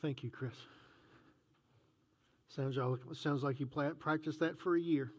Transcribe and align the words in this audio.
Thank 0.00 0.22
you, 0.22 0.30
Chris. 0.30 0.54
Sounds 2.48 2.76
like, 2.76 3.00
sounds 3.14 3.42
like 3.42 3.58
you 3.58 3.66
practiced 3.66 4.38
that 4.40 4.58
for 4.58 4.76
a 4.76 4.80
year. 4.80 5.12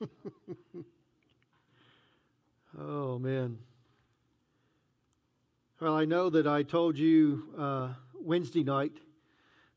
oh, 2.78 3.18
man. 3.18 3.58
Well, 5.80 5.96
I 5.96 6.04
know 6.04 6.28
that 6.30 6.46
I 6.46 6.62
told 6.62 6.98
you 6.98 7.44
uh, 7.58 7.88
Wednesday 8.14 8.62
night 8.62 8.92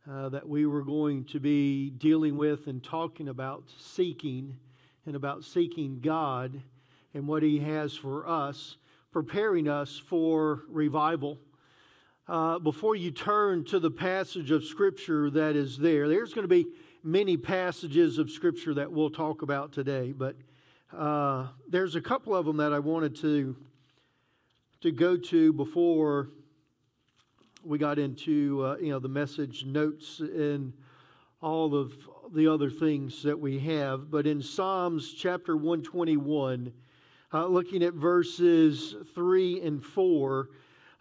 uh, 0.10 0.30
that 0.30 0.48
we 0.48 0.66
were 0.66 0.84
going 0.84 1.26
to 1.26 1.40
be 1.40 1.90
dealing 1.90 2.38
with 2.38 2.68
and 2.68 2.84
talking 2.84 3.30
about 3.30 3.64
seeking 3.78 4.58
and 5.06 5.16
about 5.16 5.44
seeking 5.44 6.02
God 6.02 6.62
and 7.14 7.28
what 7.28 7.42
He 7.44 7.60
has 7.60 7.96
for 7.96 8.28
us, 8.28 8.78
preparing 9.24 9.68
us 9.68 9.98
for 9.98 10.62
revival. 10.70 11.40
Uh, 12.28 12.60
before 12.60 12.96
you 12.96 13.10
turn 13.10 13.66
to 13.66 13.80
the 13.80 13.90
passage 13.90 14.52
of 14.52 14.64
Scripture 14.64 15.32
that 15.32 15.56
is 15.56 15.76
there, 15.76 16.08
there's 16.08 16.36
going 16.36 16.44
to 16.44 16.48
be 16.48 16.68
many 17.04 17.36
passages 17.36 18.20
of 18.20 18.30
Scripture 18.30 18.76
that 18.76 18.92
we'll 18.92 19.10
talk 19.10 19.42
about 19.42 19.72
today, 19.72 20.12
but 20.12 20.36
uh, 20.96 21.48
there's 21.68 21.96
a 21.96 22.02
couple 22.02 22.36
of 22.36 22.46
them 22.46 22.58
that 22.58 22.74
I 22.74 22.78
wanted 22.78 23.16
to 23.22 23.56
to 24.82 24.92
go 24.92 25.18
to 25.18 25.52
before 25.52 26.30
we 27.64 27.80
got 27.80 27.98
into 27.98 28.64
uh, 28.64 28.78
you 28.78 28.92
know 28.92 29.00
the 29.00 29.10
message 29.10 29.66
notes 29.66 30.20
and 30.20 30.74
all 31.42 31.74
of 31.74 31.92
the 32.36 32.48
other 32.48 32.70
things 32.70 33.24
that 33.24 33.40
we 33.40 33.58
have. 33.58 34.12
But 34.12 34.28
in 34.28 34.44
Psalms 34.44 35.12
chapter 35.12 35.58
121, 35.58 36.72
uh, 37.34 37.46
looking 37.46 37.84
at 37.84 37.94
verses 37.94 38.96
3 39.14 39.62
and 39.62 39.84
4, 39.84 40.50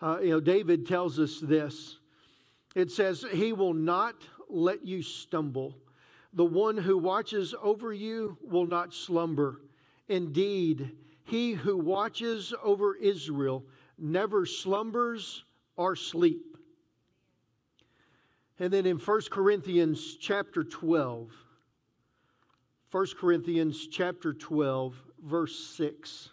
uh, 0.01 0.19
you 0.21 0.31
know, 0.31 0.41
David 0.41 0.87
tells 0.87 1.19
us 1.19 1.41
this. 1.41 1.99
It 2.75 2.91
says, 2.91 3.25
He 3.33 3.53
will 3.53 3.75
not 3.75 4.17
let 4.49 4.85
you 4.85 5.03
stumble. 5.03 5.77
The 6.33 6.45
one 6.45 6.77
who 6.77 6.99
watches 6.99 7.55
over 7.63 7.93
you 7.93 8.37
will 8.43 8.67
not 8.67 8.93
slumber. 8.93 9.63
Indeed, 10.09 10.93
he 11.25 11.53
who 11.55 11.77
watches 11.79 12.53
over 12.63 12.95
Israel 12.95 13.65
never 13.99 14.47
slumbers 14.47 15.45
or 15.77 15.97
sleep. 15.97 16.57
And 18.59 18.73
then 18.73 18.87
in 18.87 18.99
1 18.99 19.21
Corinthians 19.31 20.17
chapter 20.21 20.65
12, 20.65 21.31
1 22.91 23.07
Corinthians 23.19 23.89
chapter 23.89 24.33
12, 24.33 24.95
verse 25.27 25.59
6. 25.77 26.31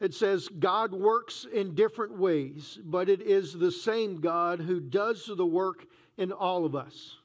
It 0.00 0.14
says, 0.14 0.48
God 0.48 0.92
works 0.92 1.46
in 1.52 1.74
different 1.74 2.16
ways, 2.16 2.78
but 2.84 3.08
it 3.08 3.20
is 3.20 3.52
the 3.52 3.72
same 3.72 4.20
God 4.20 4.60
who 4.60 4.78
does 4.78 5.26
the 5.26 5.46
work 5.46 5.86
in 6.16 6.30
all 6.30 6.64
of 6.64 6.76
us. 6.76 7.16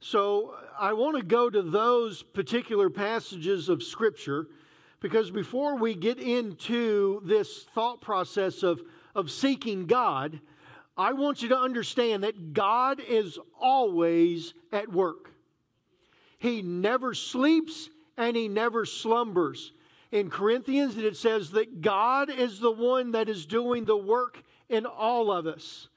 So 0.00 0.54
I 0.78 0.92
want 0.92 1.16
to 1.16 1.22
go 1.22 1.48
to 1.48 1.62
those 1.62 2.22
particular 2.22 2.90
passages 2.90 3.68
of 3.68 3.82
Scripture 3.82 4.48
because 5.00 5.30
before 5.30 5.76
we 5.76 5.94
get 5.94 6.18
into 6.18 7.22
this 7.24 7.64
thought 7.74 8.00
process 8.00 8.62
of, 8.62 8.82
of 9.14 9.30
seeking 9.30 9.86
God, 9.86 10.40
I 10.96 11.12
want 11.12 11.42
you 11.42 11.48
to 11.50 11.58
understand 11.58 12.24
that 12.24 12.52
God 12.52 13.00
is 13.00 13.38
always 13.58 14.54
at 14.72 14.92
work. 14.92 15.30
He 16.38 16.62
never 16.62 17.14
sleeps 17.14 17.88
and 18.16 18.36
he 18.36 18.48
never 18.48 18.84
slumbers. 18.84 19.72
In 20.10 20.28
Corinthians, 20.28 20.96
it 20.96 21.16
says 21.16 21.50
that 21.52 21.80
God 21.80 22.30
is 22.30 22.60
the 22.60 22.70
one 22.70 23.12
that 23.12 23.28
is 23.28 23.46
doing 23.46 23.84
the 23.84 23.96
work 23.96 24.42
in 24.68 24.84
all 24.84 25.32
of 25.32 25.46
us. 25.46 25.88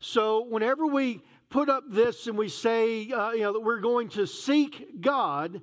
So, 0.00 0.44
whenever 0.44 0.86
we 0.86 1.22
put 1.50 1.68
up 1.68 1.84
this 1.88 2.26
and 2.26 2.38
we 2.38 2.48
say, 2.48 3.10
uh, 3.10 3.32
you 3.32 3.42
know, 3.42 3.52
that 3.52 3.60
we're 3.60 3.80
going 3.80 4.08
to 4.10 4.26
seek 4.26 5.00
God, 5.00 5.60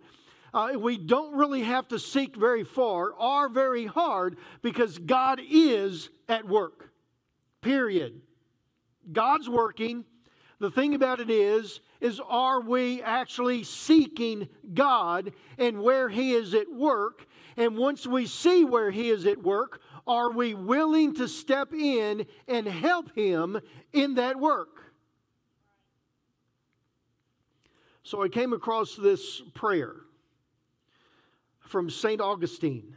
uh, 0.53 0.71
we 0.77 0.97
don't 0.97 1.35
really 1.35 1.63
have 1.63 1.87
to 1.89 1.99
seek 1.99 2.35
very 2.35 2.63
far 2.63 3.11
or 3.11 3.49
very 3.49 3.85
hard 3.85 4.37
because 4.61 4.97
God 4.97 5.41
is 5.49 6.09
at 6.29 6.47
work. 6.47 6.91
Period. 7.61 8.21
God's 9.11 9.49
working. 9.49 10.05
The 10.59 10.71
thing 10.71 10.95
about 10.95 11.19
it 11.19 11.29
is, 11.29 11.81
is 12.01 12.19
are 12.19 12.61
we 12.61 13.01
actually 13.03 13.63
seeking 13.63 14.49
God 14.73 15.33
and 15.57 15.83
where 15.83 16.09
He 16.09 16.33
is 16.33 16.53
at 16.55 16.71
work? 16.71 17.27
And 17.57 17.77
once 17.77 18.07
we 18.07 18.25
see 18.25 18.65
where 18.65 18.89
He 18.89 19.09
is 19.09 19.25
at 19.25 19.43
work, 19.43 19.81
are 20.07 20.31
we 20.31 20.55
willing 20.55 21.13
to 21.15 21.27
step 21.27 21.73
in 21.73 22.25
and 22.47 22.67
help 22.67 23.13
Him 23.15 23.59
in 23.93 24.15
that 24.15 24.39
work? 24.39 24.69
So 28.01 28.23
I 28.23 28.29
came 28.29 28.53
across 28.53 28.95
this 28.95 29.41
prayer 29.53 29.95
from 31.59 31.89
St. 31.89 32.21
Augustine. 32.21 32.95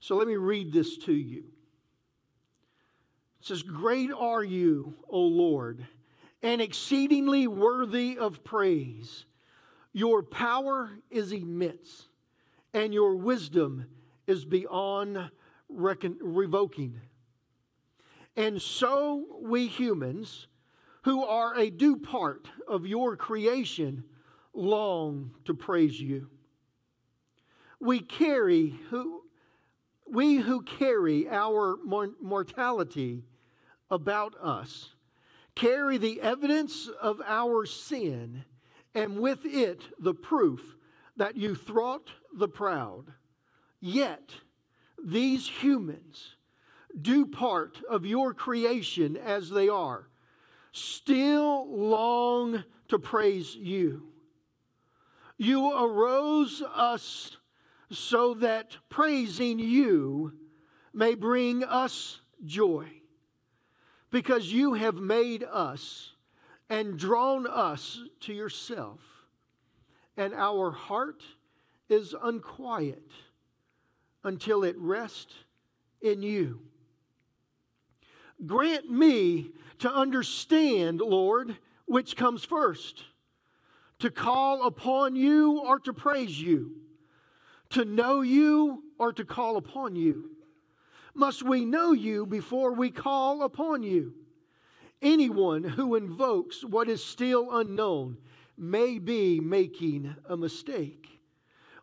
So 0.00 0.16
let 0.16 0.26
me 0.26 0.36
read 0.36 0.72
this 0.72 0.96
to 0.98 1.12
you. 1.12 1.44
It 3.40 3.46
says, 3.46 3.62
Great 3.62 4.10
are 4.10 4.42
you, 4.42 4.94
O 5.08 5.20
Lord, 5.20 5.86
and 6.42 6.60
exceedingly 6.60 7.46
worthy 7.46 8.16
of 8.18 8.42
praise. 8.44 9.26
Your 9.92 10.22
power 10.22 10.90
is 11.10 11.32
immense, 11.32 12.08
and 12.72 12.94
your 12.94 13.16
wisdom 13.16 13.86
is 14.26 14.44
beyond 14.44 15.30
recon- 15.68 16.18
revoking. 16.20 17.00
And 18.36 18.62
so 18.62 19.40
we 19.42 19.66
humans, 19.66 20.46
who 21.02 21.24
are 21.24 21.56
a 21.58 21.70
due 21.70 21.96
part 21.96 22.48
of 22.68 22.86
your 22.86 23.16
creation, 23.16 24.04
long 24.52 25.32
to 25.44 25.54
praise 25.54 26.00
you. 26.00 26.28
We 27.80 28.00
carry 28.00 28.78
who 28.90 29.22
we 30.06 30.36
who 30.36 30.62
carry 30.62 31.28
our 31.28 31.76
mortality 32.20 33.22
about 33.90 34.34
us 34.42 34.94
carry 35.60 35.98
the 35.98 36.22
evidence 36.22 36.88
of 37.02 37.20
our 37.26 37.66
sin 37.66 38.44
and 38.94 39.20
with 39.20 39.44
it 39.44 39.82
the 39.98 40.14
proof 40.14 40.74
that 41.18 41.36
you 41.36 41.54
thwart 41.54 42.10
the 42.34 42.48
proud. 42.48 43.12
Yet 43.78 44.32
these 45.04 45.46
humans 45.46 46.36
do 47.00 47.26
part 47.26 47.78
of 47.90 48.06
your 48.06 48.32
creation 48.32 49.18
as 49.18 49.50
they 49.50 49.68
are 49.68 50.08
still 50.72 51.68
long 51.70 52.64
to 52.88 52.98
praise 52.98 53.54
you. 53.54 54.08
You 55.36 55.72
arose 55.72 56.62
us 56.74 57.36
so 57.90 58.32
that 58.34 58.78
praising 58.88 59.58
you 59.58 60.32
may 60.94 61.14
bring 61.14 61.64
us 61.64 62.20
joy, 62.44 62.88
because 64.10 64.52
you 64.52 64.74
have 64.74 64.96
made 64.96 65.44
us 65.44 66.12
and 66.68 66.98
drawn 66.98 67.46
us 67.46 68.00
to 68.20 68.32
yourself, 68.32 69.00
and 70.16 70.34
our 70.34 70.70
heart 70.70 71.22
is 71.88 72.14
unquiet 72.22 73.10
until 74.22 74.64
it 74.64 74.76
rests 74.78 75.34
in 76.00 76.22
you. 76.22 76.60
Grant 78.46 78.90
me 78.90 79.50
to 79.80 79.92
understand, 79.92 81.00
Lord, 81.00 81.56
which 81.86 82.16
comes 82.16 82.44
first 82.44 83.04
to 83.98 84.10
call 84.10 84.66
upon 84.66 85.14
you 85.14 85.60
or 85.60 85.78
to 85.80 85.92
praise 85.92 86.40
you, 86.40 86.72
to 87.70 87.84
know 87.84 88.22
you 88.22 88.82
or 88.98 89.12
to 89.12 89.24
call 89.24 89.56
upon 89.56 89.94
you. 89.94 90.30
Must 91.14 91.42
we 91.42 91.64
know 91.64 91.92
you 91.92 92.26
before 92.26 92.72
we 92.72 92.90
call 92.90 93.42
upon 93.42 93.82
you? 93.82 94.14
Anyone 95.02 95.64
who 95.64 95.94
invokes 95.94 96.64
what 96.64 96.88
is 96.88 97.04
still 97.04 97.56
unknown 97.56 98.18
may 98.56 98.98
be 98.98 99.40
making 99.40 100.14
a 100.28 100.36
mistake. 100.36 101.08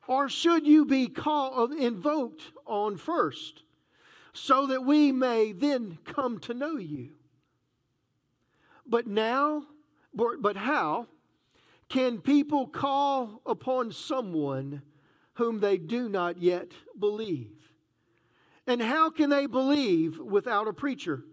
Or 0.07 0.29
should 0.29 0.65
you 0.65 0.85
be 0.85 1.07
called, 1.07 1.71
uh, 1.71 1.75
invoked 1.75 2.43
on 2.65 2.97
first? 2.97 3.63
so 4.37 4.67
that 4.67 4.85
we 4.85 5.11
may 5.11 5.51
then 5.51 5.97
come 6.05 6.37
to 6.37 6.53
know 6.53 6.77
you. 6.77 7.09
But 8.85 9.07
now, 9.07 9.63
but 10.13 10.55
how 10.55 11.07
can 11.89 12.21
people 12.21 12.67
call 12.67 13.41
upon 13.45 13.91
someone 13.91 14.83
whom 15.33 15.59
they 15.59 15.77
do 15.77 16.07
not 16.07 16.37
yet 16.37 16.71
believe? 16.97 17.66
And 18.67 18.81
how 18.81 19.09
can 19.09 19.29
they 19.29 19.45
believe 19.45 20.19
without 20.19 20.67
a 20.67 20.73
preacher? 20.73 21.23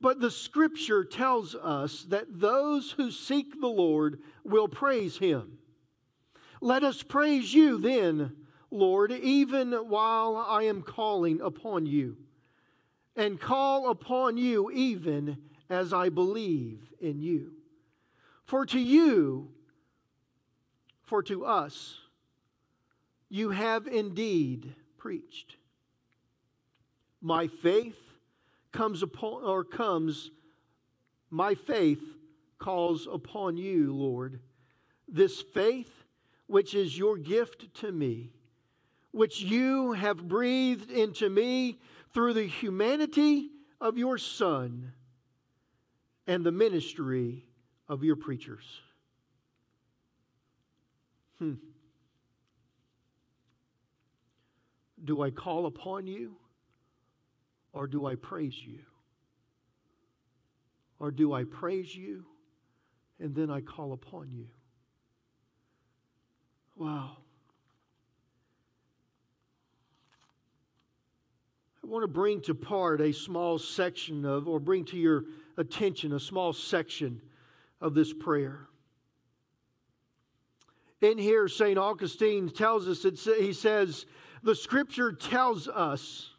But 0.00 0.20
the 0.20 0.32
scripture 0.32 1.04
tells 1.04 1.54
us 1.54 2.02
that 2.08 2.40
those 2.40 2.90
who 2.90 3.12
seek 3.12 3.60
the 3.60 3.68
Lord 3.68 4.18
will 4.42 4.66
praise 4.66 5.18
him. 5.18 5.58
Let 6.60 6.82
us 6.82 7.04
praise 7.04 7.54
you 7.54 7.78
then, 7.78 8.36
Lord, 8.72 9.12
even 9.12 9.72
while 9.72 10.36
I 10.36 10.64
am 10.64 10.82
calling 10.82 11.40
upon 11.40 11.86
you, 11.86 12.16
and 13.14 13.40
call 13.40 13.90
upon 13.90 14.36
you 14.36 14.70
even 14.72 15.38
as 15.70 15.92
I 15.92 16.08
believe 16.08 16.92
in 17.00 17.20
you. 17.20 17.52
For 18.44 18.66
to 18.66 18.80
you, 18.80 19.50
for 21.02 21.22
to 21.22 21.44
us, 21.44 21.98
you 23.28 23.50
have 23.50 23.86
indeed 23.86 24.74
preached. 24.98 25.56
My 27.22 27.46
faith 27.46 28.00
comes 28.72 29.00
upon, 29.02 29.44
or 29.44 29.62
comes, 29.62 30.32
my 31.30 31.54
faith 31.54 32.02
calls 32.58 33.06
upon 33.10 33.56
you, 33.56 33.94
Lord. 33.94 34.40
This 35.06 35.40
faith, 35.40 36.04
which 36.48 36.74
is 36.74 36.98
your 36.98 37.16
gift 37.16 37.72
to 37.76 37.92
me, 37.92 38.32
which 39.12 39.40
you 39.40 39.92
have 39.92 40.26
breathed 40.26 40.90
into 40.90 41.30
me 41.30 41.78
through 42.12 42.34
the 42.34 42.46
humanity 42.46 43.50
of 43.80 43.96
your 43.96 44.18
Son 44.18 44.92
and 46.26 46.44
the 46.44 46.52
ministry 46.52 47.46
of 47.88 48.02
your 48.02 48.16
preachers. 48.16 48.64
Hmm. 51.38 51.54
Do 55.04 55.22
I 55.22 55.30
call 55.30 55.66
upon 55.66 56.06
you 56.06 56.36
or 57.72 57.86
do 57.86 58.06
I 58.06 58.14
praise 58.14 58.54
you? 58.62 58.80
Or 60.98 61.10
do 61.10 61.32
I 61.32 61.44
praise 61.44 61.94
you 61.94 62.24
and 63.18 63.34
then 63.34 63.50
I 63.50 63.60
call 63.60 63.92
upon 63.92 64.30
you? 64.30 64.46
Wow. 66.76 67.16
I 71.82 71.86
want 71.88 72.04
to 72.04 72.08
bring 72.08 72.40
to 72.42 72.54
part 72.54 73.00
a 73.00 73.12
small 73.12 73.58
section 73.58 74.24
of, 74.24 74.46
or 74.46 74.60
bring 74.60 74.84
to 74.86 74.96
your 74.96 75.24
attention 75.56 76.12
a 76.12 76.20
small 76.20 76.52
section 76.52 77.20
of 77.80 77.94
this 77.94 78.12
prayer. 78.12 78.68
In 81.00 81.18
here, 81.18 81.48
St. 81.48 81.76
Augustine 81.76 82.48
tells 82.48 82.86
us, 82.86 83.02
he 83.24 83.52
says, 83.52 84.06
the 84.44 84.54
scripture 84.54 85.12
tells 85.12 85.66
us 85.66 86.31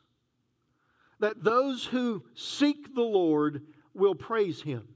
that 1.24 1.42
those 1.42 1.86
who 1.86 2.22
seek 2.36 2.94
the 2.96 3.02
Lord 3.02 3.62
will 3.94 4.14
praise 4.14 4.62
him. 4.62 4.90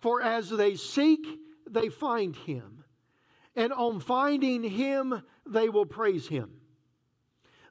For 0.00 0.20
as 0.20 0.50
they 0.50 0.74
seek, 0.74 1.24
they 1.64 1.90
find 1.90 2.34
him. 2.34 2.82
And 3.54 3.72
on 3.72 4.00
finding 4.00 4.64
him, 4.64 5.22
they 5.46 5.68
will 5.68 5.86
praise 5.86 6.26
him. 6.26 6.50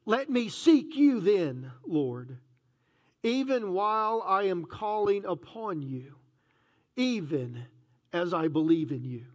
Let 0.06 0.30
me 0.30 0.48
seek 0.48 0.96
you 0.96 1.20
then, 1.20 1.74
Lord, 1.86 2.38
even 3.22 3.74
while 3.74 4.24
I 4.26 4.44
am 4.44 4.64
calling 4.64 5.26
upon 5.26 5.82
you, 5.82 6.16
even 6.96 7.66
as 8.14 8.34
I 8.34 8.48
believe 8.48 8.94
in 8.94 9.04
you. 9.04 9.26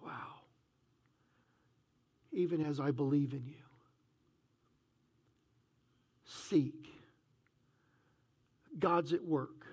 Wow. 0.00 0.42
Even 2.30 2.64
as 2.64 2.78
I 2.78 2.92
believe 2.92 3.32
in 3.32 3.44
you. 3.44 3.61
Seek. 6.52 6.92
God's 8.78 9.14
at 9.14 9.24
work. 9.24 9.64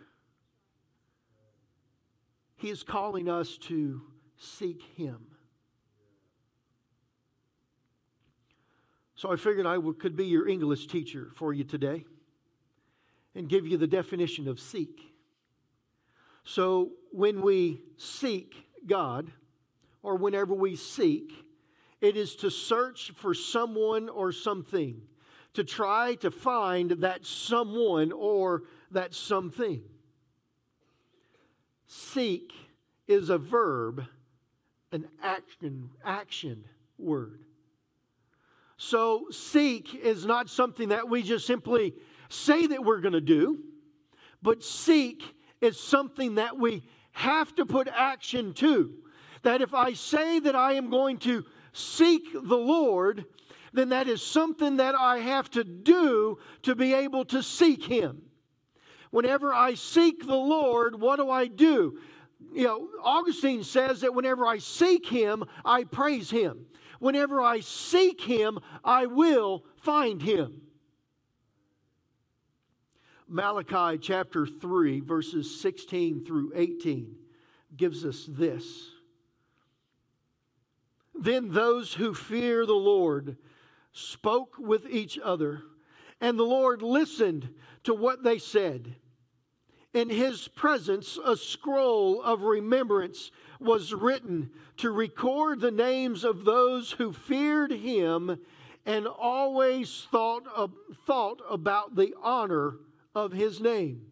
He 2.55 2.69
is 2.69 2.83
calling 2.83 3.27
us 3.27 3.57
to 3.63 4.01
seek 4.37 4.81
Him. 4.95 5.17
So 9.15 9.29
I 9.29 9.35
figured 9.35 9.65
I 9.65 9.77
could 9.99 10.15
be 10.15 10.27
your 10.27 10.47
English 10.47 10.87
teacher 10.87 11.31
for 11.35 11.51
you 11.51 11.65
today 11.65 12.05
and 13.35 13.49
give 13.49 13.67
you 13.67 13.77
the 13.77 13.85
definition 13.85 14.47
of 14.47 14.57
seek. 14.57 15.01
So 16.45 16.91
when 17.11 17.41
we 17.41 17.81
seek 17.97 18.55
God, 18.87 19.33
or 20.01 20.15
whenever 20.15 20.53
we 20.53 20.77
seek, 20.77 21.33
it 21.99 22.15
is 22.15 22.37
to 22.37 22.49
search 22.49 23.11
for 23.17 23.33
someone 23.33 24.07
or 24.07 24.31
something, 24.31 25.01
to 25.53 25.63
try 25.63 26.15
to 26.15 26.31
find 26.31 26.91
that 26.91 27.25
someone 27.25 28.11
or 28.11 28.63
that 28.91 29.13
something. 29.13 29.81
Seek 31.87 32.53
is 33.07 33.29
a 33.29 33.37
verb, 33.37 34.05
an 34.91 35.07
action, 35.23 35.89
action 36.03 36.63
word. 36.97 37.39
So, 38.77 39.25
seek 39.31 39.93
is 39.95 40.25
not 40.25 40.49
something 40.49 40.89
that 40.89 41.09
we 41.09 41.21
just 41.21 41.45
simply 41.45 41.95
say 42.29 42.67
that 42.67 42.85
we're 42.85 43.01
going 43.01 43.13
to 43.13 43.21
do, 43.21 43.59
but 44.41 44.63
seek 44.63 45.35
is 45.59 45.79
something 45.79 46.35
that 46.35 46.57
we 46.57 46.83
have 47.11 47.53
to 47.55 47.65
put 47.65 47.87
action 47.89 48.53
to. 48.53 48.93
That 49.41 49.61
if 49.61 49.73
I 49.73 49.93
say 49.93 50.39
that 50.39 50.55
I 50.55 50.73
am 50.73 50.89
going 50.89 51.17
to 51.19 51.43
seek 51.73 52.31
the 52.33 52.57
Lord, 52.57 53.25
then 53.73 53.89
that 53.89 54.07
is 54.07 54.21
something 54.21 54.77
that 54.77 54.95
I 54.95 55.19
have 55.19 55.49
to 55.51 55.63
do 55.63 56.39
to 56.63 56.75
be 56.75 56.93
able 56.93 57.25
to 57.25 57.43
seek 57.43 57.83
Him. 57.83 58.23
Whenever 59.11 59.53
I 59.53 59.73
seek 59.73 60.25
the 60.25 60.35
Lord, 60.35 60.99
what 60.99 61.17
do 61.17 61.29
I 61.29 61.47
do? 61.47 61.99
You 62.53 62.63
know, 62.63 62.87
Augustine 63.03 63.63
says 63.63 64.01
that 64.01 64.13
whenever 64.13 64.45
I 64.45 64.59
seek 64.59 65.07
Him, 65.07 65.43
I 65.65 65.83
praise 65.83 66.29
Him. 66.29 66.65
Whenever 66.99 67.41
I 67.41 67.61
seek 67.61 68.21
him, 68.21 68.59
I 68.83 69.05
will 69.05 69.65
find 69.77 70.21
him. 70.21 70.61
Malachi 73.27 73.97
chapter 73.97 74.45
3, 74.45 74.99
verses 75.01 75.59
16 75.61 76.25
through 76.25 76.51
18 76.55 77.15
gives 77.75 78.03
us 78.03 78.25
this. 78.27 78.91
Then 81.13 81.51
those 81.51 81.93
who 81.93 82.13
fear 82.13 82.65
the 82.65 82.73
Lord 82.73 83.37
spoke 83.91 84.55
with 84.57 84.87
each 84.89 85.17
other, 85.17 85.63
and 86.21 86.37
the 86.37 86.43
Lord 86.43 86.81
listened 86.81 87.49
to 87.83 87.93
what 87.93 88.23
they 88.23 88.37
said. 88.37 88.95
In 89.93 90.09
his 90.09 90.47
presence, 90.47 91.17
a 91.23 91.35
scroll 91.35 92.21
of 92.21 92.43
remembrance 92.43 93.31
was 93.59 93.93
written 93.93 94.51
to 94.77 94.91
record 94.91 95.59
the 95.59 95.71
names 95.71 96.23
of 96.23 96.45
those 96.45 96.91
who 96.91 97.11
feared 97.11 97.71
him 97.71 98.39
and 98.85 99.07
always 99.07 100.07
thought, 100.11 100.43
of, 100.55 100.73
thought 101.05 101.41
about 101.49 101.95
the 101.95 102.13
honor 102.21 102.77
of 103.15 103.31
his 103.31 103.59
name. 103.59 104.03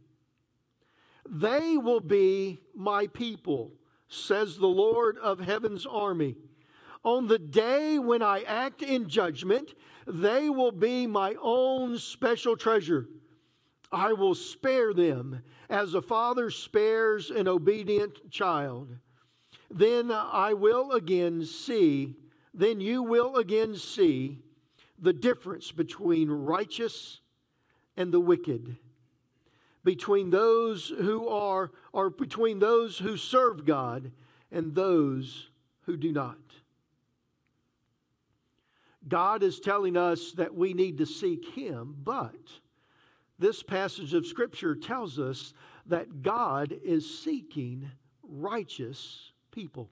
They 1.29 1.77
will 1.77 2.00
be 2.00 2.60
my 2.75 3.07
people, 3.07 3.74
says 4.07 4.57
the 4.57 4.67
Lord 4.67 5.17
of 5.17 5.39
heaven's 5.39 5.86
army. 5.86 6.36
On 7.07 7.27
the 7.27 7.39
day 7.39 7.97
when 7.99 8.21
I 8.21 8.41
act 8.41 8.81
in 8.81 9.07
judgment, 9.07 9.73
they 10.05 10.49
will 10.49 10.73
be 10.73 11.07
my 11.07 11.35
own 11.41 11.97
special 11.97 12.57
treasure. 12.57 13.07
I 13.91 14.11
will 14.13 14.35
spare 14.35 14.93
them 14.93 15.41
as 15.69 15.93
a 15.93 16.01
father 16.01 16.49
spares 16.49 17.29
an 17.29 17.47
obedient 17.47 18.29
child 18.29 18.97
then 19.69 20.11
I 20.11 20.53
will 20.53 20.91
again 20.91 21.45
see, 21.45 22.15
then 22.53 22.79
you 22.79 23.03
will 23.03 23.35
again 23.35 23.75
see 23.75 24.39
the 24.97 25.13
difference 25.13 25.71
between 25.71 26.29
righteous 26.29 27.19
and 27.95 28.11
the 28.11 28.19
wicked, 28.19 28.77
between 29.83 30.29
those 30.29 30.89
who 30.89 31.27
are, 31.27 31.71
or 31.91 32.09
between 32.09 32.59
those 32.59 32.97
who 32.97 33.17
serve 33.17 33.65
God 33.65 34.11
and 34.51 34.73
those 34.73 35.49
who 35.81 35.97
do 35.97 36.11
not. 36.11 36.37
God 39.07 39.43
is 39.43 39.59
telling 39.59 39.97
us 39.97 40.31
that 40.33 40.53
we 40.53 40.73
need 40.73 40.97
to 40.97 41.05
seek 41.05 41.53
Him, 41.53 41.95
but 42.03 42.35
this 43.39 43.63
passage 43.63 44.13
of 44.13 44.25
Scripture 44.25 44.75
tells 44.75 45.19
us 45.19 45.53
that 45.85 46.21
God 46.21 46.75
is 46.83 47.19
seeking 47.19 47.89
righteous 48.23 49.31
people. 49.51 49.89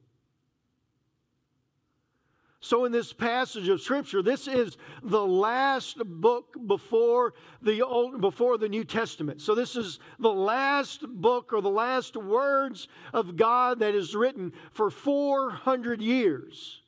So, 2.60 2.86
in 2.86 2.92
this 2.92 3.14
passage 3.14 3.70
of 3.70 3.80
Scripture, 3.80 4.24
this 4.24 4.48
is 4.48 4.76
the 5.04 5.24
last 5.24 6.00
book 6.04 6.58
before 6.66 7.36
the 7.62 7.84
Old, 7.84 8.20
before 8.20 8.58
the 8.58 8.68
New 8.68 8.84
Testament. 8.84 9.40
So, 9.40 9.54
this 9.54 9.76
is 9.76 10.00
the 10.18 10.34
last 10.34 11.02
book 11.08 11.54
or 11.54 11.62
the 11.62 11.70
last 11.70 12.18
words 12.18 12.88
of 13.14 13.36
God 13.36 13.80
that 13.82 13.94
is 13.94 14.16
written 14.16 14.52
for 14.72 14.90
400 14.90 16.02
years. 16.02 16.82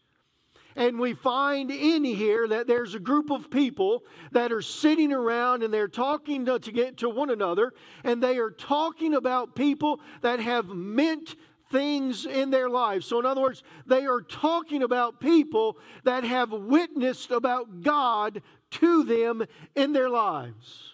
And 0.77 1.00
we 1.00 1.15
find 1.15 1.72
in 1.72 2.03
here 2.03 2.48
that 2.50 2.67
there's 2.67 2.93
a 2.93 3.00
group 3.00 3.31
of 3.31 3.50
people 3.50 4.03
that 4.31 4.51
are 4.51 4.62
sitting 4.62 5.12
around 5.12 5.63
and 5.63 5.74
they're 5.74 5.88
talking 5.88 6.46
to, 6.46 6.60
to 6.60 6.72
get 6.72 6.98
to 6.98 7.10
one 7.10 7.31
another, 7.31 7.74
and 8.03 8.22
they 8.22 8.38
are 8.38 8.51
talking 8.51 9.15
about 9.15 9.55
people 9.55 10.00
that 10.22 10.39
have 10.39 10.67
meant 10.67 11.36
things 11.72 12.27
in 12.27 12.51
their 12.51 12.69
lives. 12.69 13.07
So, 13.07 13.19
in 13.19 13.25
other 13.25 13.41
words, 13.41 13.63
they 13.88 14.05
are 14.05 14.22
talking 14.22 14.84
about 14.84 15.19
people 15.19 15.79
that 16.03 16.24
have 16.24 16.51
witnessed 16.51 17.31
about 17.31 17.81
God 17.81 18.43
to 18.69 19.03
them 19.03 19.43
in 19.75 19.93
their 19.93 20.10
lives. 20.10 20.93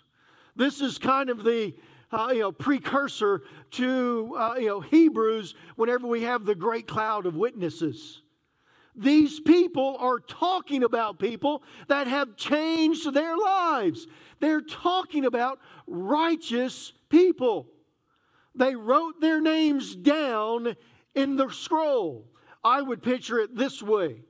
This 0.55 0.79
is 0.79 0.97
kind 0.97 1.29
of 1.29 1.43
the 1.43 1.73
uh, 2.09 2.29
you 2.31 2.39
know, 2.39 2.53
precursor 2.53 3.41
to 3.71 4.33
uh, 4.37 4.55
you 4.57 4.67
know, 4.67 4.79
Hebrews 4.79 5.55
whenever 5.75 6.07
we 6.07 6.21
have 6.21 6.45
the 6.45 6.55
great 6.55 6.87
cloud 6.87 7.25
of 7.25 7.35
witnesses. 7.35 8.21
These 8.95 9.39
people 9.39 9.97
are 9.99 10.19
talking 10.19 10.83
about 10.83 11.17
people 11.17 11.63
that 11.87 12.07
have 12.07 12.35
changed 12.35 13.11
their 13.13 13.35
lives. 13.35 14.07
They're 14.39 14.61
talking 14.61 15.25
about 15.25 15.59
righteous 15.87 16.93
people. 17.09 17.67
They 18.55 18.75
wrote 18.75 19.19
their 19.19 19.41
names 19.41 19.95
down 19.95 20.75
in 21.15 21.37
the 21.37 21.49
scroll. 21.49 22.29
I 22.63 22.81
would 22.81 23.01
picture 23.01 23.39
it 23.39 23.55
this 23.55 23.81
way 23.81 24.21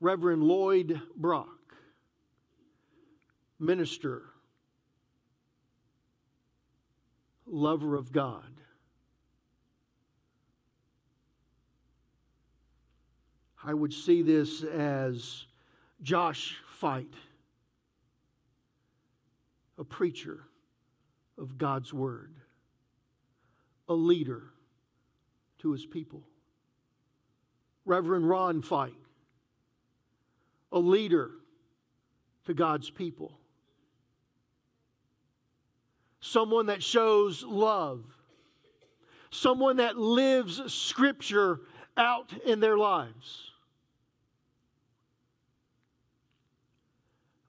Reverend 0.00 0.44
Lloyd 0.44 1.00
Brock, 1.16 1.74
minister, 3.58 4.26
lover 7.44 7.96
of 7.96 8.12
God. 8.12 8.57
I 13.64 13.74
would 13.74 13.92
see 13.92 14.22
this 14.22 14.62
as 14.62 15.46
Josh 16.02 16.56
Fite, 16.68 17.14
a 19.76 19.84
preacher 19.84 20.44
of 21.36 21.58
God's 21.58 21.92
Word, 21.92 22.34
a 23.88 23.94
leader 23.94 24.44
to 25.58 25.72
his 25.72 25.84
people. 25.84 26.22
Reverend 27.84 28.28
Ron 28.28 28.62
Fite, 28.62 28.92
a 30.70 30.78
leader 30.78 31.30
to 32.46 32.54
God's 32.54 32.90
people. 32.90 33.38
Someone 36.20 36.66
that 36.66 36.82
shows 36.82 37.42
love. 37.42 38.04
Someone 39.30 39.76
that 39.76 39.98
lives 39.98 40.72
Scripture 40.72 41.60
out 41.98 42.32
in 42.46 42.60
their 42.60 42.78
lives. 42.78 43.50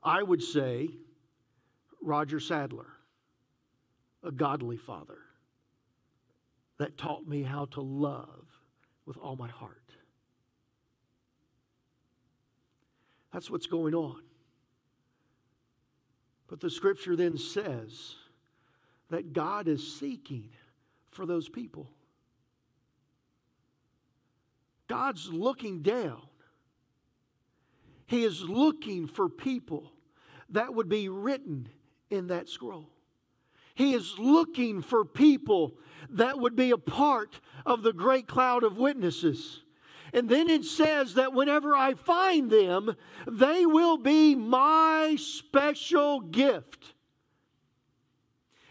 I 0.03 0.23
would 0.23 0.41
say 0.41 0.89
Roger 2.01 2.39
Sadler 2.39 2.87
a 4.23 4.31
godly 4.31 4.77
father 4.77 5.17
that 6.77 6.97
taught 6.97 7.27
me 7.27 7.43
how 7.43 7.65
to 7.65 7.81
love 7.81 8.45
with 9.05 9.17
all 9.17 9.35
my 9.35 9.47
heart. 9.47 9.75
That's 13.33 13.49
what's 13.49 13.67
going 13.67 13.93
on. 13.93 14.21
But 16.47 16.59
the 16.59 16.69
scripture 16.69 17.15
then 17.15 17.37
says 17.37 18.15
that 19.09 19.33
God 19.33 19.67
is 19.67 19.95
seeking 19.99 20.49
for 21.11 21.25
those 21.25 21.47
people. 21.47 21.91
God's 24.89 25.29
looking 25.29 25.81
down. 25.81 26.21
He 28.07 28.23
is 28.23 28.41
looking 28.41 29.07
for 29.07 29.29
people 29.29 29.93
that 30.49 30.73
would 30.73 30.89
be 30.89 31.07
written 31.07 31.69
in 32.09 32.27
that 32.27 32.49
scroll. 32.49 32.89
He 33.75 33.93
is 33.93 34.15
looking 34.17 34.81
for 34.81 35.05
people 35.05 35.77
that 36.09 36.39
would 36.39 36.55
be 36.55 36.71
a 36.71 36.77
part 36.77 37.39
of 37.65 37.83
the 37.83 37.93
great 37.93 38.27
cloud 38.27 38.63
of 38.63 38.77
witnesses. 38.77 39.61
And 40.11 40.27
then 40.27 40.49
it 40.49 40.65
says 40.65 41.13
that 41.13 41.33
whenever 41.33 41.75
I 41.75 41.93
find 41.93 42.49
them, 42.49 42.95
they 43.27 43.67
will 43.67 43.97
be 43.97 44.33
my 44.33 45.15
special 45.19 46.19
gift. 46.19 46.95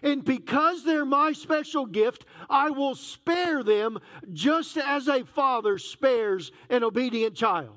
And 0.03 0.25
because 0.25 0.85
they're 0.85 1.05
my 1.05 1.33
special 1.33 1.87
gift, 1.87 2.25
I 2.49 2.71
will 2.71 2.95
spare 2.95 3.63
them 3.63 3.99
just 4.33 4.77
as 4.77 5.09
a 5.09 5.25
father 5.25 5.79
spares 5.79 6.53
an 6.71 6.85
obedient 6.85 7.35
child. 7.35 7.77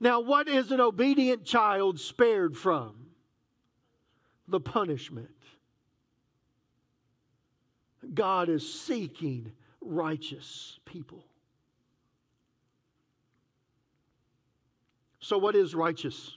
Now, 0.00 0.20
what 0.20 0.48
is 0.48 0.72
an 0.72 0.80
obedient 0.80 1.44
child 1.44 2.00
spared 2.00 2.56
from? 2.56 2.94
The 4.48 4.60
punishment. 4.60 5.30
God 8.14 8.48
is 8.48 8.72
seeking 8.72 9.52
righteous 9.80 10.78
people. 10.84 11.24
So, 15.20 15.38
what 15.38 15.56
is 15.56 15.74
righteous? 15.74 16.32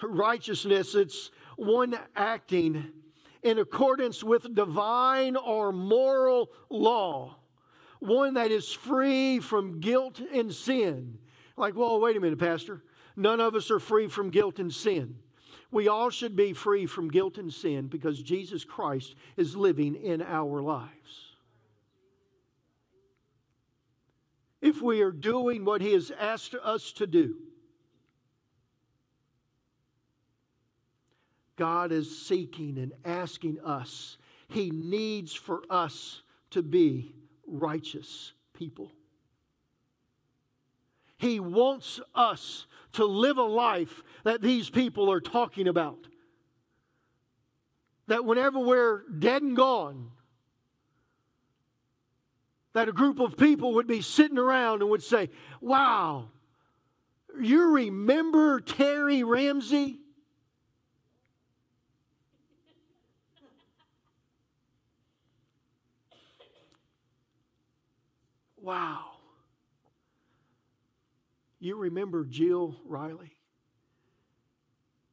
Righteousness, 0.00 0.94
it's 0.94 1.32
one 1.58 1.98
acting 2.14 2.92
in 3.42 3.58
accordance 3.58 4.22
with 4.22 4.54
divine 4.54 5.36
or 5.36 5.72
moral 5.72 6.50
law, 6.70 7.36
one 7.98 8.34
that 8.34 8.52
is 8.52 8.72
free 8.72 9.40
from 9.40 9.80
guilt 9.80 10.20
and 10.32 10.54
sin. 10.54 11.18
Like, 11.56 11.74
well, 11.74 12.00
wait 12.00 12.16
a 12.16 12.20
minute, 12.20 12.38
Pastor. 12.38 12.82
None 13.16 13.40
of 13.40 13.56
us 13.56 13.70
are 13.72 13.80
free 13.80 14.06
from 14.06 14.30
guilt 14.30 14.60
and 14.60 14.72
sin. 14.72 15.16
We 15.72 15.88
all 15.88 16.10
should 16.10 16.36
be 16.36 16.52
free 16.52 16.86
from 16.86 17.10
guilt 17.10 17.38
and 17.38 17.52
sin 17.52 17.88
because 17.88 18.22
Jesus 18.22 18.64
Christ 18.64 19.16
is 19.36 19.56
living 19.56 19.96
in 19.96 20.22
our 20.22 20.62
lives. 20.62 21.34
If 24.62 24.80
we 24.80 25.02
are 25.02 25.12
doing 25.12 25.64
what 25.64 25.80
He 25.80 25.92
has 25.92 26.12
asked 26.18 26.54
us 26.54 26.92
to 26.92 27.06
do, 27.06 27.36
God 31.58 31.92
is 31.92 32.24
seeking 32.24 32.78
and 32.78 32.92
asking 33.04 33.58
us. 33.60 34.16
He 34.48 34.70
needs 34.70 35.34
for 35.34 35.62
us 35.68 36.22
to 36.52 36.62
be 36.62 37.12
righteous 37.46 38.32
people. 38.54 38.92
He 41.18 41.40
wants 41.40 42.00
us 42.14 42.66
to 42.92 43.04
live 43.04 43.38
a 43.38 43.42
life 43.42 44.02
that 44.22 44.40
these 44.40 44.70
people 44.70 45.10
are 45.10 45.20
talking 45.20 45.66
about. 45.66 46.06
That 48.06 48.24
whenever 48.24 48.60
we're 48.60 49.02
dead 49.18 49.42
and 49.42 49.56
gone, 49.56 50.12
that 52.72 52.88
a 52.88 52.92
group 52.92 53.18
of 53.18 53.36
people 53.36 53.74
would 53.74 53.88
be 53.88 54.00
sitting 54.00 54.38
around 54.38 54.80
and 54.80 54.90
would 54.90 55.02
say, 55.02 55.28
Wow, 55.60 56.30
you 57.38 57.72
remember 57.72 58.60
Terry 58.60 59.24
Ramsey? 59.24 59.98
Wow. 68.68 69.12
You 71.58 71.76
remember 71.76 72.26
Jill 72.26 72.76
Riley? 72.84 73.32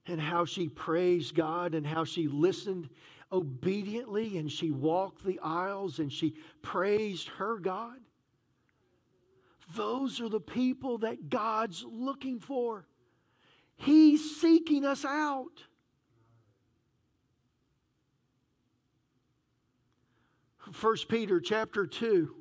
And 0.06 0.20
how 0.20 0.44
she 0.44 0.68
praised 0.68 1.36
God 1.36 1.74
and 1.74 1.88
how 1.88 2.04
she 2.04 2.28
listened 2.28 2.90
obediently 3.32 4.38
and 4.38 4.52
she 4.52 4.72
walked 4.72 5.24
the 5.24 5.40
aisles 5.40 6.00
and 6.00 6.12
she 6.12 6.36
praised 6.64 7.30
her 7.30 7.58
God? 7.58 7.96
Those 9.74 10.20
are 10.20 10.28
the 10.28 10.42
people 10.42 10.98
that 10.98 11.30
God's 11.30 11.86
looking 11.88 12.42
for. 12.42 12.86
He's 13.78 14.36
seeking 14.36 14.84
us 14.84 15.06
out. 15.06 15.64
First 20.74 21.08
Peter 21.08 21.40
chapter 21.40 21.88
2 21.88 22.36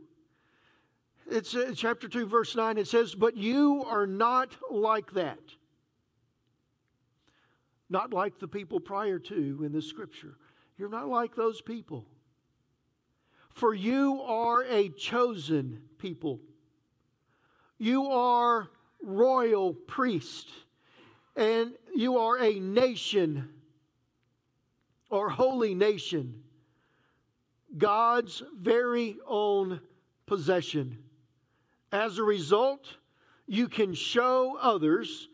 it's 1.27 1.55
uh, 1.55 1.73
chapter 1.75 2.09
2, 2.09 2.27
verse 2.27 2.55
9. 2.55 2.79
It 2.79 2.89
says, 2.89 3.15
But 3.15 3.37
you 3.37 3.85
are 3.87 4.07
not 4.07 4.57
like 4.71 5.13
that. 5.13 5.39
Not 7.89 8.13
like 8.13 8.39
the 8.39 8.49
people 8.49 8.81
prior 8.81 9.19
to 9.19 9.63
in 9.65 9.73
the 9.73 9.83
scripture. 9.83 10.37
You're 10.77 10.89
not 10.89 11.09
like 11.09 11.35
those 11.35 11.61
people. 11.61 12.07
For 13.51 13.73
you 13.73 14.21
are 14.23 14.65
a 14.65 14.89
chosen 14.89 15.83
people. 15.99 16.41
You 17.79 18.07
are 18.07 18.69
royal 19.03 19.75
priest. 19.75 20.49
And 21.37 21.73
you 21.95 22.19
are 22.19 22.39
a 22.39 22.59
nation 22.59 23.49
or 25.11 25.29
holy 25.29 25.75
nation. 25.75 26.43
God's 27.77 28.43
very 28.59 29.17
own 29.27 29.81
possession. 30.27 31.04
As 31.95 32.19
a 32.19 32.25
result, 32.25 32.97
you 33.47 33.69
can 33.69 33.95
show 33.95 34.59
others 34.61 35.29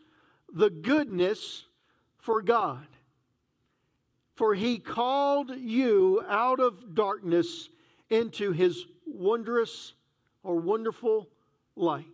the 0.53 0.69
goodness 0.69 1.65
for 2.19 2.43
God. 2.43 2.85
For 4.35 4.53
he 4.53 4.77
called 4.77 5.49
you 5.57 6.23
out 6.27 6.59
of 6.59 6.93
darkness 6.93 7.69
into 8.11 8.51
his 8.51 8.85
wondrous 9.07 9.95
or 10.43 10.57
wonderful 10.57 11.29
light. 11.75 12.05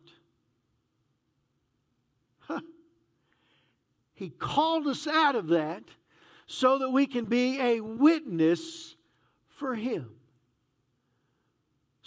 He 4.14 4.30
called 4.30 4.88
us 4.88 5.08
out 5.08 5.36
of 5.36 5.50
that 5.50 5.84
so 6.46 6.80
that 6.80 6.90
we 6.92 7.06
can 7.06 7.26
be 7.26 7.60
a 7.60 7.82
witness 7.82 8.96
for 9.50 9.76
him. 9.76 10.17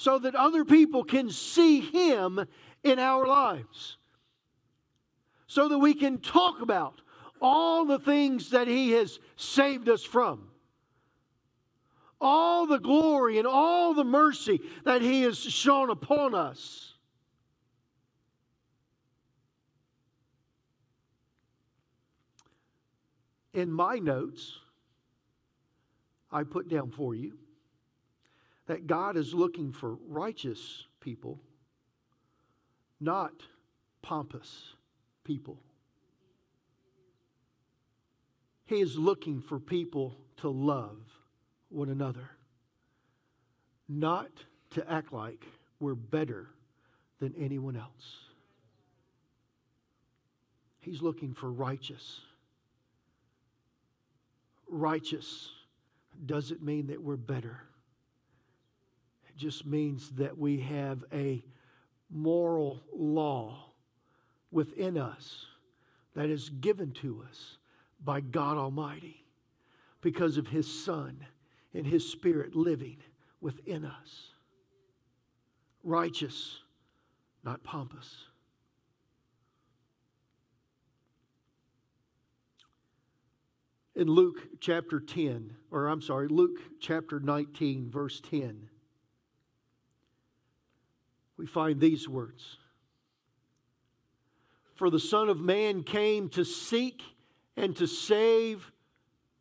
So 0.01 0.19
that 0.21 0.35
other 0.35 0.65
people 0.65 1.05
can 1.05 1.29
see 1.29 1.81
him 1.81 2.47
in 2.83 2.99
our 2.99 3.27
lives. 3.27 3.99
So 5.47 5.69
that 5.69 5.77
we 5.77 5.93
can 5.93 6.21
talk 6.21 6.63
about 6.63 7.03
all 7.39 7.85
the 7.85 7.99
things 7.99 8.49
that 8.49 8.67
He 8.67 8.93
has 8.93 9.19
saved 9.37 9.91
us 9.91 10.03
from, 10.03 10.49
all 12.19 12.67
the 12.67 12.79
glory 12.79 13.37
and 13.37 13.47
all 13.47 13.93
the 13.93 14.03
mercy 14.03 14.63
that 14.85 15.03
He 15.03 15.21
has 15.25 15.37
shown 15.37 15.91
upon 15.91 16.35
us. 16.35 16.95
In 23.53 23.71
my 23.71 23.97
notes, 23.97 24.61
I 26.33 26.45
put 26.45 26.71
down 26.71 26.91
for 26.91 27.15
you 27.15 27.40
that 28.71 28.87
God 28.87 29.17
is 29.17 29.35
looking 29.35 29.73
for 29.73 29.97
righteous 30.07 30.87
people, 31.01 31.41
not 33.01 33.33
pompous 34.01 34.75
people. 35.25 35.59
He 38.67 38.81
is 38.81 38.97
looking 38.97 39.41
for 39.41 39.59
people 39.59 40.17
to 40.37 40.51
love 40.51 40.99
one 41.69 41.89
another, 41.89 42.31
not 43.89 44.31
to 44.71 44.89
act 44.89 45.13
like 45.13 45.45
we're 45.81 45.97
better 45.97 46.47
than 47.19 47.35
anyone 47.37 47.75
else. 47.75 48.19
He's 50.79 51.03
looking 51.03 51.35
for 51.35 51.51
righteous. 51.51 52.21
Righteous 54.69 55.51
doesn't 56.25 56.63
mean 56.63 56.87
that 56.87 57.03
we're 57.03 57.17
better. 57.17 57.63
Just 59.41 59.65
means 59.65 60.11
that 60.19 60.37
we 60.37 60.61
have 60.61 61.03
a 61.15 61.43
moral 62.11 62.83
law 62.95 63.71
within 64.51 64.99
us 64.99 65.47
that 66.15 66.29
is 66.29 66.51
given 66.51 66.93
to 66.93 67.25
us 67.27 67.57
by 68.05 68.21
God 68.21 68.59
Almighty 68.59 69.25
because 70.03 70.37
of 70.37 70.49
His 70.49 70.71
Son 70.71 71.25
and 71.73 71.87
His 71.87 72.07
Spirit 72.07 72.55
living 72.55 72.99
within 73.41 73.87
us. 73.87 74.35
Righteous, 75.83 76.59
not 77.43 77.65
pompous. 77.65 78.27
In 83.97 84.07
Luke 84.07 84.49
chapter 84.61 85.01
10, 85.01 85.57
or 85.71 85.87
I'm 85.87 86.03
sorry, 86.03 86.29
Luke 86.29 86.59
chapter 86.79 87.21
19, 87.21 87.91
verse 87.91 88.21
10, 88.21 88.69
we 91.41 91.47
find 91.47 91.81
these 91.81 92.07
words 92.07 92.59
For 94.75 94.91
the 94.91 95.01
Son 95.01 95.31
of 95.31 95.41
Man 95.41 95.83
came 95.83 96.29
to 96.31 96.45
seek 96.45 97.03
and 97.57 97.75
to 97.77 97.87
save 97.87 98.71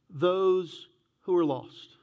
those 0.09 0.87
who 1.23 1.35
are 1.35 1.43
lost. 1.43 1.97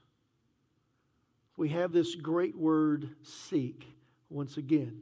We 1.57 1.71
have 1.71 1.93
this 1.93 2.15
great 2.15 2.55
word 2.55 3.09
seek 3.23 3.87
once 4.29 4.59
again. 4.59 5.01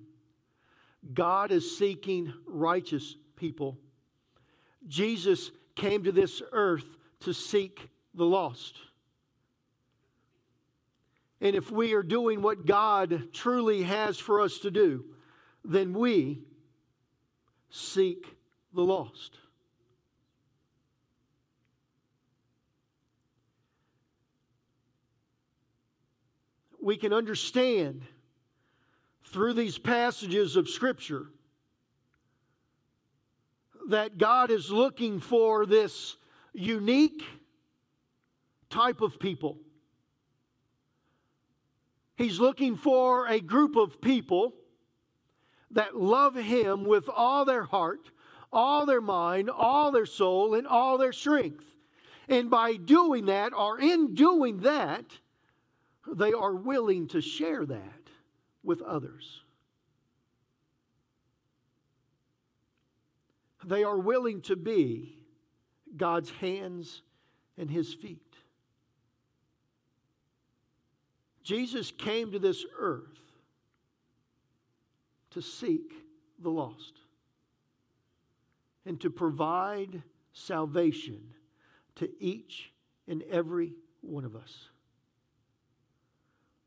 God 1.12 1.50
is 1.50 1.76
seeking 1.76 2.32
righteous 2.46 3.16
people. 3.34 3.76
Jesus 4.86 5.50
came 5.74 6.04
to 6.04 6.12
this 6.12 6.40
earth 6.52 6.96
to 7.20 7.34
seek 7.34 7.88
the 8.14 8.24
lost. 8.24 8.76
And 11.44 11.54
if 11.54 11.70
we 11.70 11.92
are 11.92 12.02
doing 12.02 12.42
what 12.42 12.66
God 12.66 13.28
truly 13.32 13.84
has 13.84 14.18
for 14.18 14.40
us 14.40 14.58
to 14.60 14.70
do, 14.70 15.04
then 15.64 15.92
we 15.92 16.42
seek 17.70 18.36
the 18.72 18.82
lost. 18.82 19.38
we 26.84 26.98
can 26.98 27.14
understand 27.14 28.02
through 29.24 29.54
these 29.54 29.78
passages 29.78 30.54
of 30.54 30.68
Scripture 30.68 31.28
that 33.88 34.18
God 34.18 34.50
is 34.50 34.70
looking 34.70 35.18
for 35.18 35.64
this 35.64 36.16
unique 36.52 37.24
type 38.68 39.00
of 39.00 39.18
people. 39.18 39.56
He's 42.16 42.38
looking 42.38 42.76
for 42.76 43.26
a 43.26 43.40
group 43.40 43.76
of 43.76 44.00
people 44.00 44.54
that 45.70 45.96
love 45.96 46.36
Him 46.36 46.84
with 46.84 47.08
all 47.08 47.44
their 47.44 47.64
heart, 47.64 48.10
all 48.52 48.86
their 48.86 49.00
mind, 49.00 49.50
all 49.50 49.90
their 49.90 50.06
soul, 50.06 50.54
and 50.54 50.66
all 50.66 50.96
their 50.96 51.12
strength. 51.12 51.66
And 52.28 52.48
by 52.50 52.76
doing 52.76 53.26
that, 53.26 53.52
or 53.52 53.80
in 53.80 54.14
doing 54.14 54.60
that, 54.60 55.04
they 56.06 56.32
are 56.32 56.54
willing 56.54 57.08
to 57.08 57.20
share 57.20 57.66
that 57.66 58.08
with 58.62 58.80
others. 58.82 59.42
They 63.64 63.82
are 63.82 63.98
willing 63.98 64.42
to 64.42 64.56
be 64.56 65.18
God's 65.96 66.30
hands 66.30 67.02
and 67.56 67.70
his 67.70 67.94
feet. 67.94 68.23
Jesus 71.44 71.92
came 71.92 72.32
to 72.32 72.38
this 72.38 72.64
earth 72.78 73.20
to 75.30 75.42
seek 75.42 75.92
the 76.38 76.50
lost 76.50 76.94
and 78.86 79.00
to 79.00 79.10
provide 79.10 80.02
salvation 80.32 81.20
to 81.96 82.10
each 82.18 82.72
and 83.06 83.22
every 83.30 83.74
one 84.00 84.24
of 84.24 84.34
us 84.34 84.68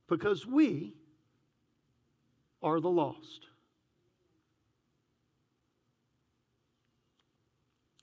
because 0.07 0.45
we 0.45 0.93
are 2.63 2.79
the 2.79 2.89
lost. 2.89 3.47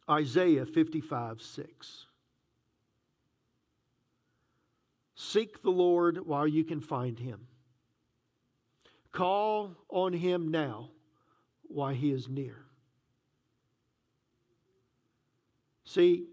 Isaiah 0.09 0.67
55 0.67 1.41
6. 1.41 2.07
Seek 5.35 5.63
the 5.63 5.71
Lord 5.71 6.27
while 6.27 6.47
you 6.47 6.65
can 6.65 6.81
find 6.81 7.19
him. 7.19 7.49
Call 9.11 9.77
on 9.89 10.13
him 10.13 10.49
now 10.49 10.91
while 11.63 11.93
he 11.93 12.13
is 12.13 12.29
near. 12.29 12.67
See, 15.85 16.27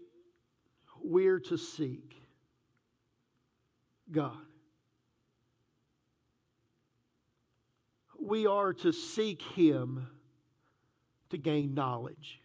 we're 1.02 1.40
to 1.40 1.56
seek 1.58 2.14
God. 4.10 4.36
we 8.22 8.46
are 8.46 8.72
to 8.72 8.92
seek 8.92 9.42
Him 9.42 10.06
to 11.30 11.36
gain 11.36 11.74
knowledge 11.74 12.40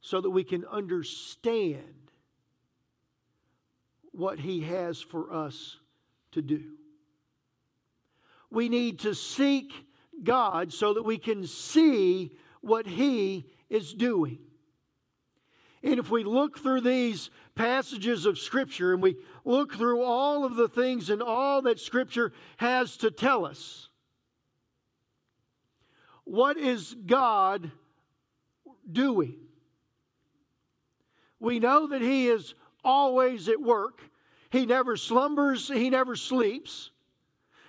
so 0.00 0.20
that 0.20 0.30
we 0.30 0.42
can 0.42 0.64
understand 0.66 2.03
what 4.14 4.38
He 4.38 4.60
has 4.62 5.00
for 5.00 5.32
us 5.32 5.76
to 6.32 6.42
do. 6.42 6.62
We 8.50 8.68
need 8.68 9.00
to 9.00 9.14
seek 9.14 9.72
God 10.22 10.72
so 10.72 10.94
that 10.94 11.02
we 11.04 11.18
can 11.18 11.46
see 11.46 12.32
what 12.60 12.86
He 12.86 13.46
is 13.68 13.92
doing. 13.92 14.38
And 15.82 15.98
if 15.98 16.10
we 16.10 16.24
look 16.24 16.58
through 16.58 16.80
these 16.80 17.30
passages 17.54 18.24
of 18.24 18.38
Scripture 18.38 18.94
and 18.94 19.02
we 19.02 19.16
look 19.44 19.74
through 19.74 20.02
all 20.02 20.44
of 20.44 20.56
the 20.56 20.68
things 20.68 21.10
and 21.10 21.20
all 21.22 21.62
that 21.62 21.78
Scripture 21.78 22.32
has 22.56 22.96
to 22.98 23.10
tell 23.10 23.44
us, 23.44 23.88
what 26.24 26.56
is 26.56 26.94
God 27.06 27.70
doing? 28.90 29.36
We 31.38 31.58
know 31.58 31.88
that 31.88 32.00
He 32.00 32.28
is 32.28 32.54
always 32.84 33.48
at 33.48 33.60
work. 33.60 34.00
He 34.50 34.66
never 34.66 34.96
slumbers, 34.96 35.68
He 35.68 35.90
never 35.90 36.14
sleeps. 36.16 36.90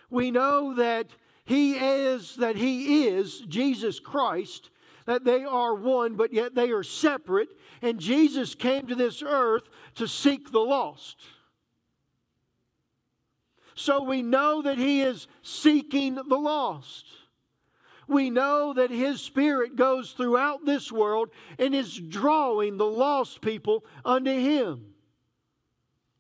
We 0.10 0.32
know 0.32 0.76
that 0.76 1.08
He 1.46 1.74
is, 1.74 2.36
that 2.36 2.56
He 2.56 3.08
is 3.08 3.40
Jesus 3.42 4.00
Christ, 4.00 4.70
that 5.06 5.24
they 5.24 5.44
are 5.44 5.74
one, 5.74 6.16
but 6.16 6.34
yet 6.34 6.56
they 6.56 6.72
are 6.72 6.84
separate. 6.84 7.50
And 7.82 8.00
Jesus 8.00 8.56
came 8.56 8.88
to 8.88 8.96
this 8.96 9.24
earth 9.24 9.70
to 9.96 10.08
seek 10.08 10.52
the 10.52 10.60
lost. 10.60 11.18
So 13.76 14.04
we 14.04 14.22
know 14.22 14.62
that 14.62 14.78
He 14.78 15.02
is 15.02 15.28
seeking 15.42 16.16
the 16.16 16.38
lost. 16.38 17.06
We 18.08 18.30
know 18.30 18.74
that 18.74 18.92
His 18.92 19.22
Spirit 19.22 19.76
goes 19.76 20.12
throughout 20.12 20.66
this 20.66 20.92
world 20.92 21.30
and 21.60 21.76
is 21.76 21.98
drawing 21.98 22.78
the 22.78 22.86
lost 22.86 23.42
people 23.42 23.84
unto 24.04 24.32
Him. 24.32 24.95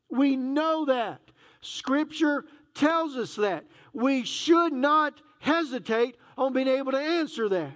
We 0.10 0.36
know 0.36 0.86
that. 0.86 1.22
Scripture 1.62 2.46
tells 2.74 3.16
us 3.16 3.36
that. 3.36 3.66
We 3.94 4.24
should 4.24 4.74
not 4.74 5.22
hesitate 5.40 6.16
on 6.38 6.54
being 6.54 6.68
able 6.68 6.92
to 6.92 7.00
answer 7.00 7.50
that. 7.50 7.74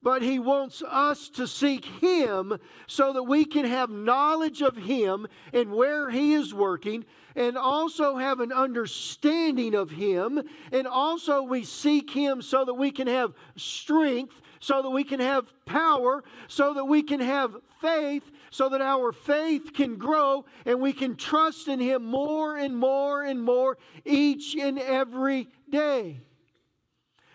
But 0.00 0.22
he 0.22 0.38
wants 0.38 0.80
us 0.82 1.28
to 1.30 1.46
seek 1.46 1.84
him 1.84 2.58
so 2.86 3.12
that 3.14 3.24
we 3.24 3.44
can 3.44 3.64
have 3.64 3.90
knowledge 3.90 4.62
of 4.62 4.76
him 4.76 5.26
and 5.52 5.72
where 5.72 6.08
he 6.08 6.34
is 6.34 6.54
working, 6.54 7.04
and 7.34 7.58
also 7.58 8.16
have 8.16 8.40
an 8.40 8.52
understanding 8.52 9.74
of 9.74 9.90
him. 9.90 10.42
And 10.72 10.86
also, 10.86 11.42
we 11.42 11.64
seek 11.64 12.10
him 12.10 12.42
so 12.42 12.64
that 12.64 12.74
we 12.74 12.92
can 12.92 13.08
have 13.08 13.34
strength, 13.56 14.40
so 14.60 14.82
that 14.82 14.90
we 14.90 15.02
can 15.02 15.20
have 15.20 15.52
power, 15.66 16.22
so 16.46 16.74
that 16.74 16.84
we 16.84 17.02
can 17.02 17.20
have 17.20 17.56
faith, 17.80 18.30
so 18.50 18.68
that 18.68 18.80
our 18.80 19.12
faith 19.12 19.72
can 19.72 19.96
grow 19.96 20.44
and 20.64 20.80
we 20.80 20.92
can 20.92 21.16
trust 21.16 21.68
in 21.68 21.80
Him 21.80 22.04
more 22.04 22.56
and 22.56 22.76
more 22.76 23.22
and 23.22 23.42
more 23.42 23.78
each 24.04 24.56
and 24.56 24.78
every 24.78 25.48
day. 25.68 26.20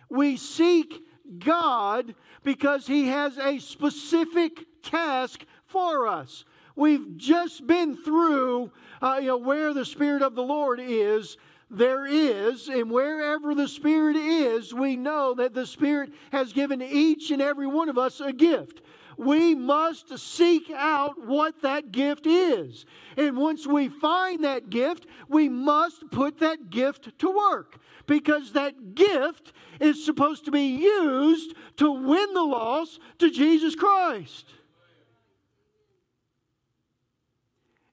We 0.09 0.37
seek 0.37 1.03
God 1.39 2.15
because 2.43 2.87
He 2.87 3.07
has 3.07 3.37
a 3.37 3.59
specific 3.59 4.65
task 4.83 5.45
for 5.65 6.07
us. 6.07 6.45
We've 6.75 7.17
just 7.17 7.65
been 7.67 7.95
through, 7.95 8.71
uh, 9.01 9.19
you 9.21 9.27
know, 9.27 9.37
where 9.37 9.73
the 9.73 9.85
Spirit 9.85 10.21
of 10.21 10.35
the 10.35 10.43
Lord 10.43 10.79
is, 10.81 11.37
there 11.69 12.05
is, 12.05 12.67
and 12.67 12.89
wherever 12.91 13.55
the 13.55 13.67
Spirit 13.67 14.15
is, 14.15 14.73
we 14.73 14.95
know 14.95 15.33
that 15.35 15.53
the 15.53 15.65
Spirit 15.65 16.11
has 16.31 16.53
given 16.53 16.81
each 16.81 17.31
and 17.31 17.41
every 17.41 17.67
one 17.67 17.89
of 17.89 17.97
us 17.97 18.21
a 18.21 18.33
gift 18.33 18.81
we 19.17 19.55
must 19.55 20.17
seek 20.17 20.71
out 20.71 21.25
what 21.25 21.61
that 21.61 21.91
gift 21.91 22.25
is. 22.25 22.85
And 23.17 23.37
once 23.37 23.67
we 23.67 23.89
find 23.89 24.43
that 24.43 24.69
gift, 24.69 25.05
we 25.27 25.49
must 25.49 26.09
put 26.11 26.39
that 26.39 26.69
gift 26.69 27.17
to 27.19 27.29
work 27.29 27.79
because 28.05 28.53
that 28.53 28.95
gift 28.95 29.53
is 29.79 30.03
supposed 30.03 30.45
to 30.45 30.51
be 30.51 30.75
used 30.75 31.53
to 31.77 31.91
win 31.91 32.33
the 32.33 32.43
lost 32.43 32.99
to 33.19 33.29
Jesus 33.29 33.75
Christ. 33.75 34.47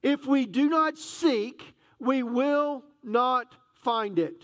If 0.02 0.26
we 0.26 0.46
do 0.46 0.68
not 0.68 0.96
seek, 0.96 1.74
we 1.98 2.22
will 2.22 2.85
not 3.02 3.54
find 3.74 4.18
it. 4.18 4.42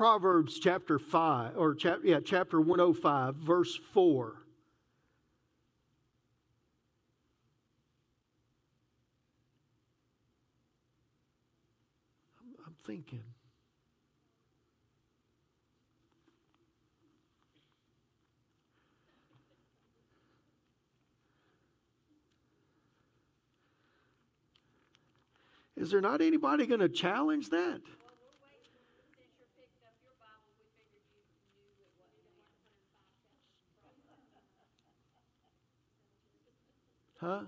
Proverbs 0.00 0.58
chapter 0.58 0.98
5, 0.98 1.58
or 1.58 1.74
chap, 1.74 1.98
yeah, 2.02 2.20
chapter 2.24 2.58
105, 2.58 3.34
verse 3.34 3.78
4. 3.92 4.34
I'm, 12.40 12.66
I'm 12.66 12.74
thinking. 12.86 13.20
Is 25.76 25.90
there 25.90 26.00
not 26.00 26.22
anybody 26.22 26.66
going 26.66 26.80
to 26.80 26.88
challenge 26.88 27.50
that? 27.50 27.82
Huh? 37.20 37.40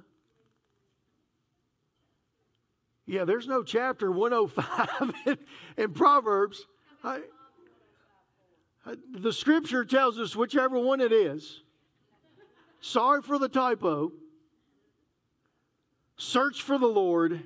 Yeah, 3.07 3.25
there's 3.25 3.49
no 3.49 3.63
chapter 3.63 4.13
105 4.13 5.15
in, 5.27 5.39
in 5.77 5.93
Proverbs. 5.93 6.67
I, 7.03 7.21
I, 8.87 8.97
the 9.13 9.33
scripture 9.33 9.85
tells 9.85 10.19
us 10.19 10.37
whichever 10.37 10.79
one 10.79 11.01
it 11.01 11.13
is. 11.13 11.63
Sorry 12.81 13.23
for 13.23 13.39
the 13.39 13.49
typo. 13.49 14.13
Search 16.17 16.63
for 16.63 16.79
the 16.79 16.87
Lord 16.87 17.43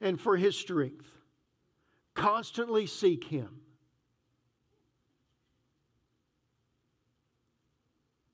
and 0.00 0.20
for 0.20 0.36
his 0.36 0.58
strength. 0.58 1.06
Constantly 2.14 2.86
seek 2.86 3.24
him. 3.24 3.60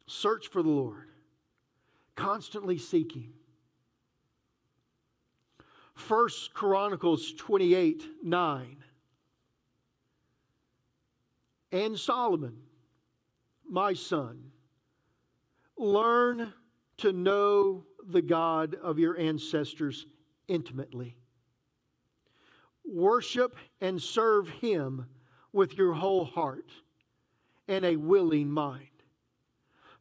Search 0.07 0.49
for 0.49 0.63
the 0.63 0.71
Lord 0.71 1.08
constantly 2.19 2.77
seeking. 2.77 3.33
First 5.95 6.53
Chronicles 6.53 7.33
28 7.39 8.05
9. 8.23 8.77
And 11.71 11.99
Solomon, 11.99 12.57
my 13.69 13.93
son, 13.93 14.51
learn 15.77 16.53
to 16.97 17.13
know 17.13 17.85
the 18.05 18.23
God 18.23 18.75
of 18.75 18.99
your 18.99 19.17
ancestors 19.17 20.07
intimately. 20.49 21.17
Worship 22.85 23.57
and 23.81 24.03
serve 24.03 24.49
him 24.49 25.07
with 25.53 25.77
your 25.79 25.93
whole 25.93 26.25
heart 26.25 26.73
and 27.69 27.85
a 27.85 27.97
willing 27.97 28.51
mind. 28.51 28.98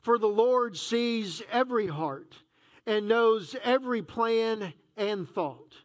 For 0.02 0.18
the 0.18 0.28
Lord 0.28 0.78
sees 0.78 1.42
every 1.52 1.88
heart 1.88 2.36
and 2.86 3.08
knows 3.08 3.56
every 3.64 4.02
plan 4.02 4.74
and 4.96 5.28
thought. 5.28 5.76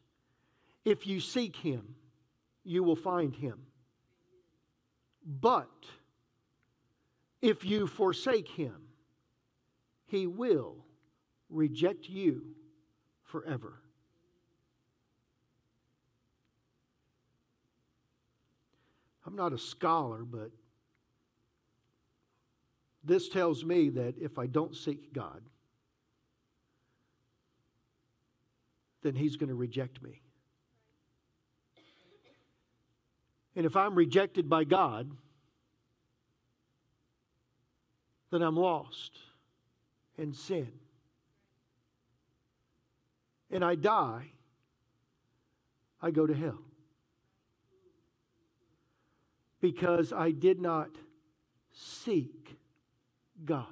If 0.84 1.06
you 1.06 1.20
seek 1.20 1.56
him, 1.56 1.96
you 2.64 2.82
will 2.82 2.96
find 2.96 3.34
him. 3.34 3.66
But 5.24 5.70
if 7.40 7.64
you 7.64 7.86
forsake 7.86 8.48
him, 8.48 8.88
he 10.06 10.26
will 10.26 10.84
reject 11.48 12.08
you 12.08 12.42
forever. 13.24 13.80
I'm 19.24 19.36
not 19.36 19.52
a 19.52 19.58
scholar, 19.58 20.24
but 20.24 20.50
this 23.04 23.28
tells 23.28 23.64
me 23.64 23.88
that 23.90 24.14
if 24.20 24.38
I 24.38 24.46
don't 24.46 24.76
seek 24.76 25.12
God, 25.12 25.42
then 29.02 29.16
He's 29.16 29.36
going 29.36 29.48
to 29.48 29.54
reject 29.54 30.02
me. 30.02 30.22
And 33.54 33.66
if 33.66 33.76
I'm 33.76 33.94
rejected 33.94 34.48
by 34.48 34.64
God, 34.64 35.10
then 38.30 38.40
I'm 38.40 38.56
lost 38.56 39.18
in 40.16 40.32
sin. 40.32 40.72
And 43.50 43.62
I 43.62 43.74
die, 43.74 44.32
I 46.00 46.10
go 46.10 46.26
to 46.26 46.34
hell. 46.34 46.62
Because 49.60 50.12
I 50.12 50.30
did 50.30 50.60
not 50.60 50.90
seek 51.72 52.56
God. 53.44 53.66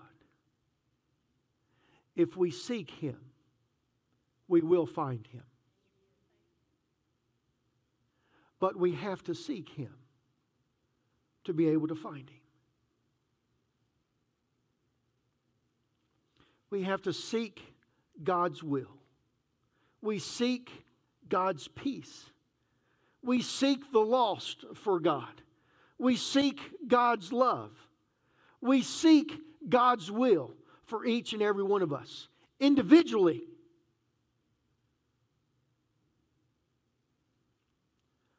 If 2.17 2.37
we 2.37 2.51
seek 2.51 2.91
Him, 2.91 3.17
we 4.49 4.61
will 4.61 4.87
find 4.87 5.27
Him. 5.29 5.45
But 8.59 8.77
we 8.77 8.93
have 8.93 9.23
to 9.25 9.35
seek 9.35 9.71
Him 9.71 9.95
to 11.45 11.55
be 11.55 11.69
able 11.69 11.89
to 11.89 11.95
find 11.95 12.29
Him. 12.29 12.41
We 16.69 16.83
have 16.83 17.03
to 17.03 17.13
seek 17.13 17.61
God's 18.23 18.63
will. 18.63 19.01
We 20.03 20.19
seek 20.19 20.71
God's 21.29 21.69
peace. 21.69 22.27
We 23.23 23.43
seek 23.43 23.93
the 23.93 24.01
lost 24.01 24.65
for 24.75 25.01
God. 25.01 25.43
We 25.99 26.17
seek 26.17 26.61
God's 26.87 27.33
love. 27.33 27.73
We 28.61 28.83
seek 28.83 29.39
God's 29.69 30.11
will 30.11 30.53
for 30.85 31.05
each 31.05 31.33
and 31.33 31.43
every 31.43 31.63
one 31.63 31.83
of 31.83 31.93
us 31.93 32.29
individually. 32.59 33.43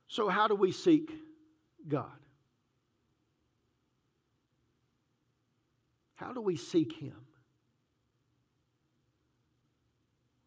So, 0.08 0.28
how 0.28 0.48
do 0.48 0.56
we 0.56 0.72
seek 0.72 1.10
God? 1.88 2.12
How 6.16 6.34
do 6.34 6.42
we 6.42 6.58
seek 6.58 6.94
Him? 6.94 7.16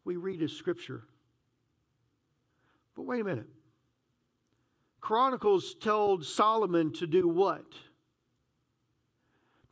We 0.03 0.17
read 0.17 0.39
His 0.39 0.55
scripture. 0.55 1.03
But 2.95 3.03
wait 3.03 3.21
a 3.21 3.23
minute. 3.23 3.49
Chronicles 5.01 5.75
told 5.75 6.25
Solomon 6.25 6.93
to 6.93 7.07
do 7.07 7.27
what? 7.27 7.65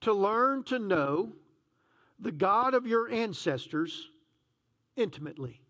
To 0.04 0.14
learn 0.14 0.64
to 0.66 0.80
know 0.80 1.34
the 2.20 2.32
God 2.32 2.74
of 2.74 2.86
your 2.86 3.10
ancestors 3.10 4.10
intimately. 4.96 5.62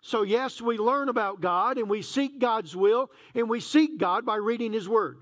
So, 0.00 0.22
yes, 0.22 0.62
we 0.62 0.78
learn 0.78 1.10
about 1.10 1.42
God 1.42 1.76
and 1.76 1.90
we 1.90 2.00
seek 2.00 2.38
God's 2.38 2.74
will, 2.74 3.10
and 3.34 3.46
we 3.50 3.60
seek 3.60 3.98
God 3.98 4.24
by 4.24 4.36
reading 4.36 4.72
His 4.72 4.88
Word. 4.88 5.18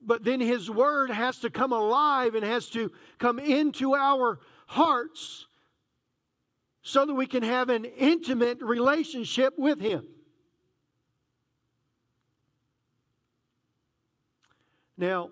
But 0.00 0.22
then 0.22 0.40
His 0.40 0.70
Word 0.70 1.10
has 1.10 1.40
to 1.40 1.50
come 1.50 1.72
alive 1.72 2.36
and 2.36 2.44
has 2.44 2.68
to 2.70 2.92
come 3.18 3.40
into 3.40 3.96
our 3.96 4.38
hearts 4.66 5.45
so 6.86 7.04
that 7.04 7.14
we 7.14 7.26
can 7.26 7.42
have 7.42 7.68
an 7.68 7.84
intimate 7.84 8.62
relationship 8.62 9.58
with 9.58 9.80
Him. 9.80 10.06
Now, 14.96 15.30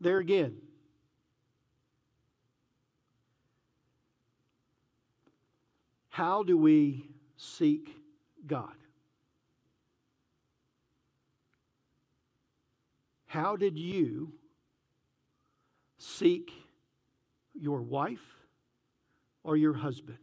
there 0.00 0.18
again, 0.18 0.58
how 6.10 6.44
do 6.44 6.56
we 6.56 7.10
seek 7.36 7.90
God? 8.46 8.70
How 13.26 13.56
did 13.56 13.76
you 13.76 14.32
seek 15.98 16.52
your 17.52 17.82
wife 17.82 18.37
or 19.48 19.56
your 19.56 19.72
husband? 19.72 20.18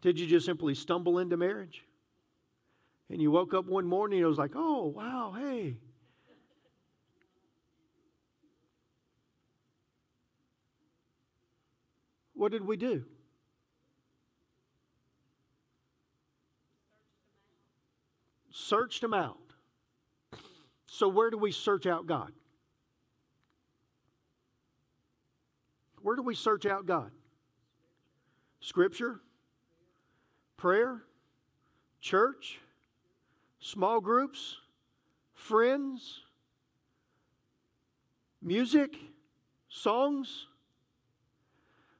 Did 0.00 0.20
you 0.20 0.28
just 0.28 0.46
simply 0.46 0.76
stumble 0.76 1.18
into 1.18 1.36
marriage? 1.36 1.84
And 3.10 3.20
you 3.20 3.32
woke 3.32 3.52
up 3.52 3.66
one 3.66 3.84
morning 3.84 4.20
and 4.20 4.24
it 4.24 4.28
was 4.28 4.38
like, 4.38 4.52
oh, 4.54 4.86
wow, 4.86 5.34
hey. 5.36 5.76
What 12.34 12.52
did 12.52 12.64
we 12.64 12.76
do? 12.76 13.04
Searched 18.52 19.00
them 19.00 19.12
out. 19.12 19.38
So, 20.86 21.08
where 21.08 21.30
do 21.30 21.38
we 21.38 21.50
search 21.50 21.86
out 21.86 22.06
God? 22.06 22.32
Where 26.02 26.16
do 26.16 26.22
we 26.22 26.34
search 26.34 26.66
out 26.66 26.86
God? 26.86 27.10
Scripture? 28.60 29.20
prayer, 30.62 31.02
church, 32.00 32.60
small 33.58 34.00
groups, 34.00 34.58
friends, 35.34 36.20
music, 38.40 38.94
songs. 39.68 40.46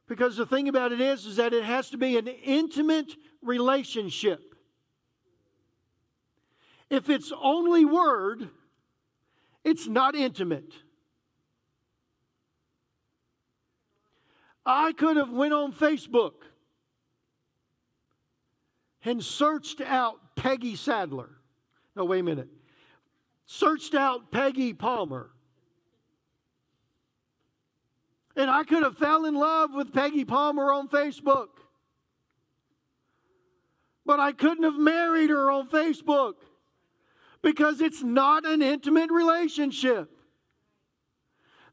Because 0.06 0.36
the 0.36 0.46
thing 0.46 0.68
about 0.68 0.92
it 0.92 1.00
is, 1.00 1.26
is 1.26 1.34
that 1.38 1.52
it 1.52 1.64
has 1.64 1.90
to 1.90 1.98
be 1.98 2.16
an 2.16 2.28
intimate 2.28 3.16
relationship. 3.42 4.54
If 6.88 7.10
it's 7.10 7.32
only 7.42 7.84
word, 7.84 8.48
it's 9.64 9.88
not 9.88 10.14
intimate. 10.14 10.72
I 14.64 14.92
could 14.92 15.16
have 15.16 15.32
went 15.32 15.52
on 15.52 15.72
Facebook 15.72 16.34
and 19.04 19.22
searched 19.22 19.80
out 19.80 20.36
Peggy 20.36 20.76
Sadler. 20.76 21.30
No, 21.96 22.04
wait 22.04 22.20
a 22.20 22.22
minute. 22.22 22.48
Searched 23.46 23.94
out 23.94 24.30
Peggy 24.30 24.72
Palmer. 24.72 25.30
And 28.36 28.50
I 28.50 28.64
could 28.64 28.82
have 28.82 28.96
fell 28.96 29.26
in 29.26 29.34
love 29.34 29.74
with 29.74 29.92
Peggy 29.92 30.24
Palmer 30.24 30.72
on 30.72 30.88
Facebook. 30.88 31.48
But 34.06 34.20
I 34.20 34.32
couldn't 34.32 34.64
have 34.64 34.78
married 34.78 35.30
her 35.30 35.50
on 35.50 35.68
Facebook 35.68 36.34
because 37.42 37.80
it's 37.80 38.02
not 38.02 38.46
an 38.46 38.62
intimate 38.62 39.10
relationship. 39.10 40.10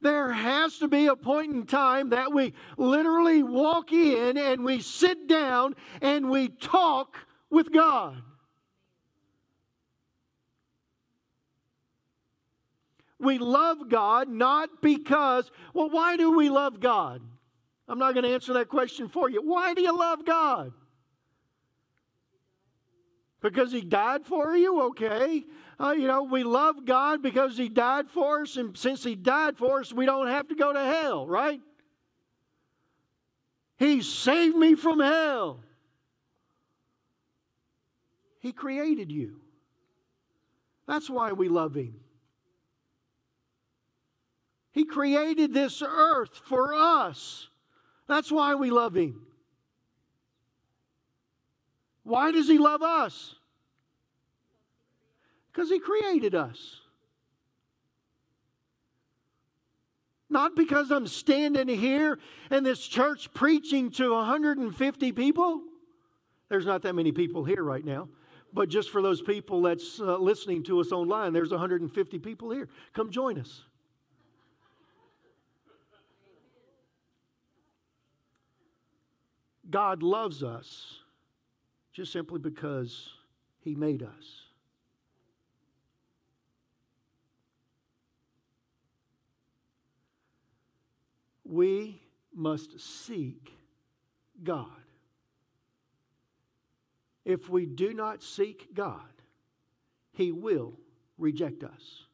There 0.01 0.31
has 0.31 0.77
to 0.77 0.88
be 0.88 1.07
a 1.07 1.15
point 1.15 1.53
in 1.53 1.65
time 1.65 2.09
that 2.09 2.31
we 2.31 2.53
literally 2.77 3.43
walk 3.43 3.91
in 3.91 4.38
and 4.38 4.63
we 4.63 4.81
sit 4.81 5.27
down 5.27 5.75
and 6.01 6.29
we 6.29 6.47
talk 6.47 7.17
with 7.49 7.73
God. 7.73 8.21
We 13.19 13.38
love 13.38 13.89
God 13.89 14.29
not 14.29 14.69
because, 14.81 15.51
well, 15.73 15.89
why 15.89 16.15
do 16.15 16.38
we 16.38 16.49
love 16.49 16.79
God? 16.79 17.21
I'm 17.89 17.99
not 17.99 18.13
going 18.13 18.23
to 18.23 18.33
answer 18.33 18.53
that 18.53 18.69
question 18.69 19.09
for 19.09 19.29
you. 19.29 19.41
Why 19.41 19.73
do 19.73 19.81
you 19.81 19.97
love 19.97 20.25
God? 20.25 20.71
Because 23.41 23.73
He 23.73 23.81
died 23.81 24.25
for 24.25 24.55
you? 24.55 24.81
Okay 24.83 25.43
uh, 25.80 25.92
you 25.92 26.08
know, 26.08 26.24
we 26.24 26.44
love 26.44 26.86
God 26.86 27.22
because 27.22 27.58
He 27.58 27.70
died 27.70 28.10
for 28.10 28.42
us, 28.42 28.58
and 28.58 28.78
since 28.78 29.04
He 29.04 29.15
died 29.15 29.58
for 29.58 29.80
us, 29.80 29.94
we 29.94 30.06
don't 30.06 30.28
have 30.28 30.48
to 30.50 30.56
go 30.56 30.74
to 30.74 30.80
hell, 30.80 31.26
right? 31.26 31.62
He 33.78 34.02
saved 34.02 34.58
me 34.58 34.76
from 34.76 35.00
hell. 35.00 35.62
He 38.39 38.52
created 38.52 39.10
you. 39.10 39.39
That's 40.86 41.10
why 41.10 41.32
we 41.32 41.48
love 41.48 41.76
Him. 41.76 41.96
He 44.72 44.84
created 44.84 45.54
this 45.54 45.82
earth 45.82 46.42
for 46.46 46.74
us. 46.74 47.48
That's 48.08 48.32
why 48.32 48.56
we 48.56 48.70
love 48.70 48.96
Him. 48.96 49.22
Why 52.04 52.32
does 52.32 52.48
He 52.48 52.58
love 52.58 52.82
us? 52.82 53.36
Because 55.60 55.72
He 55.72 55.80
created 55.80 56.36
us. 56.36 56.80
Not 60.30 60.56
because 60.56 60.89
I'm 60.89 61.06
standing 61.06 61.67
here 61.67 62.17
in 62.50 62.63
this 62.63 62.88
church 62.88 63.34
preaching 63.34 63.91
to 63.91 64.13
150 64.13 65.12
people. 65.12 65.62
There's 66.48 66.65
not 66.65 66.84
that 66.84 66.95
many 66.95 67.12
people 67.12 67.43
here 67.43 67.62
right 67.62 67.84
now. 67.84 68.08
But 68.54 68.69
just 68.69 68.89
for 68.89 69.02
those 69.02 69.22
people 69.22 69.62
that's 69.63 70.00
uh, 70.00 70.17
listening 70.17 70.63
to 70.63 70.80
us 70.80 70.93
online, 70.93 71.34
there's 71.34 71.52
150 71.52 72.19
people 72.19 72.52
here. 72.52 72.69
Come 72.93 73.12
join 73.12 73.38
us. 73.38 73.63
God 79.69 80.04
loves 80.04 80.41
us 80.41 81.00
just 81.91 82.13
simply 82.13 82.39
because 82.39 83.10
He 83.60 83.76
made 83.76 84.04
us. 84.04 84.48
We 91.49 91.99
must 92.33 92.79
seek 92.79 93.51
God. 94.43 94.67
If 97.25 97.49
we 97.49 97.65
do 97.65 97.93
not 97.93 98.21
seek 98.21 98.73
God, 98.73 99.01
He 100.13 100.31
will 100.31 100.73
reject 101.17 101.63
us. 101.63 102.05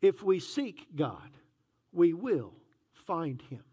If 0.00 0.22
we 0.22 0.40
seek 0.40 0.96
God, 0.96 1.30
we 1.92 2.14
will 2.14 2.54
find 2.92 3.42
Him. 3.42 3.64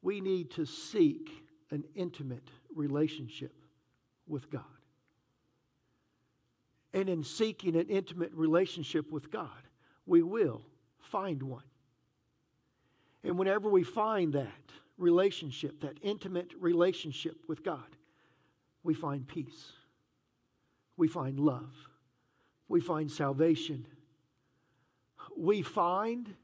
We 0.00 0.20
need 0.20 0.52
to 0.52 0.66
seek 0.66 1.28
an 1.70 1.84
intimate 1.94 2.48
relationship 2.74 3.52
with 4.28 4.48
God. 4.48 4.62
And 6.92 7.08
in 7.08 7.24
seeking 7.24 7.74
an 7.74 7.88
intimate 7.88 8.32
relationship 8.32 9.10
with 9.10 9.32
God, 9.32 9.48
we 10.06 10.22
will 10.22 10.62
find 11.04 11.42
one. 11.42 11.64
And 13.22 13.38
whenever 13.38 13.68
we 13.68 13.84
find 13.84 14.34
that 14.34 14.48
relationship, 14.98 15.80
that 15.80 15.98
intimate 16.02 16.52
relationship 16.58 17.36
with 17.48 17.64
God, 17.64 17.96
we 18.82 18.94
find 18.94 19.26
peace. 19.26 19.72
We 20.96 21.08
find 21.08 21.40
love. 21.40 21.74
We 22.68 22.80
find 22.80 23.10
salvation 23.10 23.86
we 25.36 25.62
find 25.62 26.34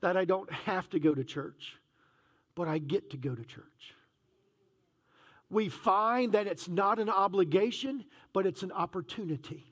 that 0.00 0.16
I 0.16 0.24
don't 0.24 0.50
have 0.52 0.88
to 0.90 0.98
go 0.98 1.14
to 1.14 1.24
church, 1.24 1.76
but 2.54 2.68
I 2.68 2.78
get 2.78 3.10
to 3.10 3.16
go 3.16 3.34
to 3.34 3.44
church. 3.44 3.94
We 5.48 5.68
find 5.68 6.32
that 6.32 6.46
it's 6.46 6.68
not 6.68 6.98
an 6.98 7.10
obligation, 7.10 8.04
but 8.32 8.46
it's 8.46 8.62
an 8.62 8.72
opportunity. 8.72 9.71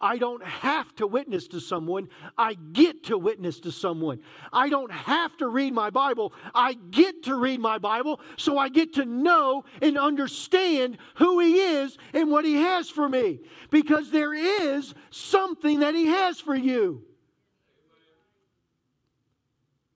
I 0.00 0.18
don't 0.18 0.44
have 0.44 0.94
to 0.96 1.06
witness 1.06 1.48
to 1.48 1.60
someone. 1.60 2.08
I 2.36 2.54
get 2.54 3.04
to 3.04 3.16
witness 3.16 3.60
to 3.60 3.72
someone. 3.72 4.20
I 4.52 4.68
don't 4.68 4.92
have 4.92 5.36
to 5.38 5.48
read 5.48 5.72
my 5.72 5.90
Bible. 5.90 6.32
I 6.54 6.74
get 6.74 7.24
to 7.24 7.34
read 7.34 7.60
my 7.60 7.78
Bible 7.78 8.20
so 8.36 8.58
I 8.58 8.68
get 8.68 8.94
to 8.94 9.04
know 9.04 9.64
and 9.80 9.96
understand 9.96 10.98
who 11.16 11.40
He 11.40 11.58
is 11.58 11.96
and 12.12 12.30
what 12.30 12.44
He 12.44 12.54
has 12.54 12.90
for 12.90 13.08
me. 13.08 13.40
Because 13.70 14.10
there 14.10 14.34
is 14.34 14.94
something 15.10 15.80
that 15.80 15.94
He 15.94 16.06
has 16.06 16.40
for 16.40 16.54
you. 16.54 17.02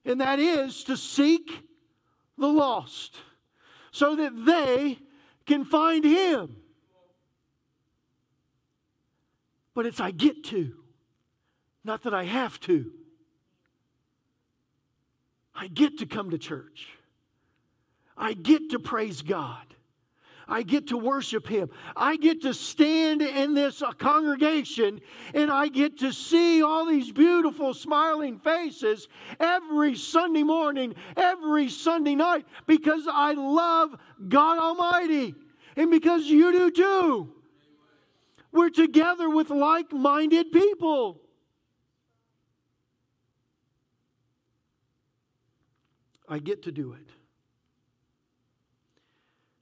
And 0.05 0.21
that 0.21 0.39
is 0.39 0.85
to 0.85 0.97
seek 0.97 1.51
the 2.39 2.49
lost 2.49 3.17
so 3.93 4.17
that 4.17 4.47
they 4.47 4.99
can 5.47 5.65
find 5.65 6.05
Him. 6.05 6.57
But 9.81 9.87
it's 9.87 9.99
I 9.99 10.11
get 10.11 10.45
to, 10.45 10.75
not 11.85 12.03
that 12.03 12.13
I 12.13 12.25
have 12.25 12.61
to. 12.61 12.93
I 15.55 15.69
get 15.69 16.01
to 16.01 16.07
come 16.07 16.29
to 16.33 16.37
church. 16.37 16.87
I 18.15 18.35
get 18.35 18.73
to 18.73 18.79
praise 18.79 19.23
God. 19.23 19.65
I 20.47 20.65
get 20.65 20.89
to 20.89 20.99
worship 20.99 21.47
Him. 21.47 21.71
I 21.97 22.19
get 22.19 22.43
to 22.43 22.53
stand 22.53 23.23
in 23.23 23.55
this 23.55 23.83
congregation 23.97 25.01
and 25.33 25.51
I 25.51 25.69
get 25.69 26.01
to 26.01 26.13
see 26.13 26.63
all 26.63 26.85
these 26.85 27.11
beautiful 27.11 27.73
smiling 27.73 28.39
faces 28.39 29.09
every 29.41 29.97
Sunday 29.97 30.43
morning, 30.43 30.95
every 31.17 31.71
Sunday 31.71 32.17
night 32.17 32.45
because 32.67 33.05
I 33.11 33.33
love 33.33 33.97
God 34.29 34.59
Almighty 34.59 35.35
and 35.75 35.91
because 35.91 36.27
you 36.27 36.53
do 36.53 36.71
too. 36.71 37.40
We're 38.53 38.71
together 38.71 39.29
with 39.31 39.51
like 39.51 39.93
minded 39.93 40.53
people. 40.53 41.21
I 46.29 46.39
get 46.39 46.63
to 46.65 46.73
do 46.73 46.93
it. 46.93 47.09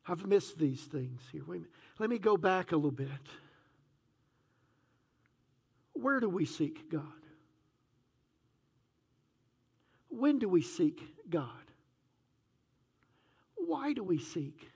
I've 0.06 0.26
missed 0.26 0.58
these 0.58 0.82
things 0.82 1.20
here. 1.32 1.42
Wait 1.46 1.56
a 1.56 1.60
minute. 1.60 1.70
Let 1.98 2.10
me 2.10 2.18
go 2.18 2.36
back 2.36 2.72
a 2.72 2.76
little 2.76 2.90
bit. 2.90 3.08
Where 5.92 6.20
do 6.20 6.28
we 6.28 6.44
seek 6.44 6.90
God? 6.90 7.02
When 10.08 10.38
do 10.38 10.48
we 10.48 10.62
seek 10.62 11.02
God? 11.28 11.50
Why 13.56 13.92
do 13.92 14.02
we 14.02 14.18
seek? 14.18 14.70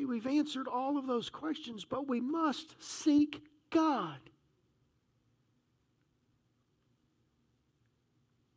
See, 0.00 0.06
we've 0.06 0.26
answered 0.26 0.66
all 0.66 0.96
of 0.96 1.06
those 1.06 1.28
questions, 1.28 1.84
but 1.84 2.08
we 2.08 2.22
must 2.22 2.74
seek 2.82 3.42
God. 3.68 4.16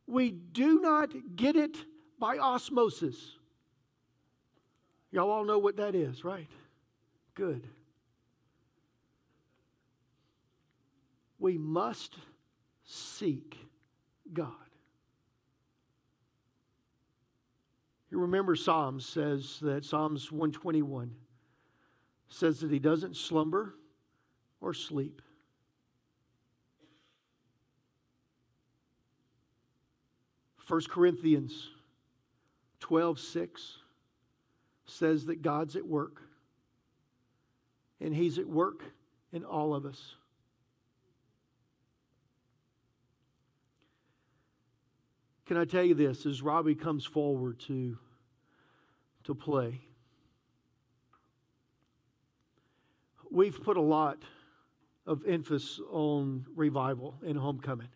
We 0.06 0.30
do 0.30 0.80
not 0.80 1.12
get 1.36 1.54
it 1.54 1.76
by 2.18 2.38
osmosis. 2.38 3.36
Y'all 5.12 5.30
all 5.30 5.44
know 5.44 5.58
what 5.58 5.76
that 5.76 5.94
is, 5.94 6.24
right? 6.24 6.48
Good. 7.34 7.68
We 11.38 11.58
must 11.58 12.14
seek 12.86 13.58
God. 14.32 14.48
You 18.10 18.20
remember 18.20 18.56
Psalms 18.56 19.04
says 19.04 19.58
that 19.60 19.84
Psalms 19.84 20.32
121 20.32 21.10
says 22.34 22.58
that 22.60 22.70
he 22.70 22.80
doesn't 22.80 23.16
slumber 23.16 23.74
or 24.60 24.74
sleep. 24.74 25.22
First 30.58 30.90
Corinthians 30.90 31.70
12 32.80 33.20
6 33.20 33.78
says 34.86 35.26
that 35.26 35.42
God's 35.42 35.76
at 35.76 35.86
work, 35.86 36.22
and 38.00 38.14
He's 38.14 38.38
at 38.38 38.48
work 38.48 38.82
in 39.32 39.44
all 39.44 39.74
of 39.74 39.86
us. 39.86 40.16
Can 45.46 45.56
I 45.56 45.64
tell 45.64 45.84
you 45.84 45.94
this 45.94 46.26
as 46.26 46.42
Robbie 46.42 46.74
comes 46.74 47.04
forward 47.04 47.60
to, 47.60 47.96
to 49.24 49.34
play? 49.34 49.80
We've 53.34 53.60
put 53.60 53.76
a 53.76 53.82
lot 53.82 54.22
of 55.06 55.24
emphasis 55.26 55.80
on 55.90 56.46
revival 56.54 57.16
and 57.26 57.36
homecoming. 57.36 57.88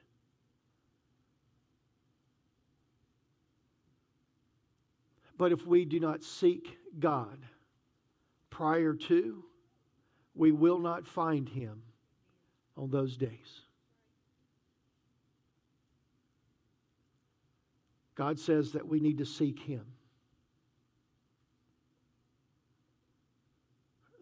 But 5.37 5.53
if 5.53 5.65
we 5.65 5.85
do 5.85 6.01
not 6.01 6.25
seek 6.25 6.77
God 6.99 7.39
prior 8.51 8.95
to, 8.95 9.45
we 10.35 10.51
will 10.51 10.81
not 10.81 11.07
find 11.07 11.49
Him 11.49 11.85
on 12.77 12.91
those 12.91 13.17
days. 13.17 13.61
God 18.17 18.41
says 18.41 18.73
that 18.73 18.89
we 18.89 18.99
need 18.99 19.19
to 19.19 19.25
seek 19.25 19.61
Him. 19.61 19.87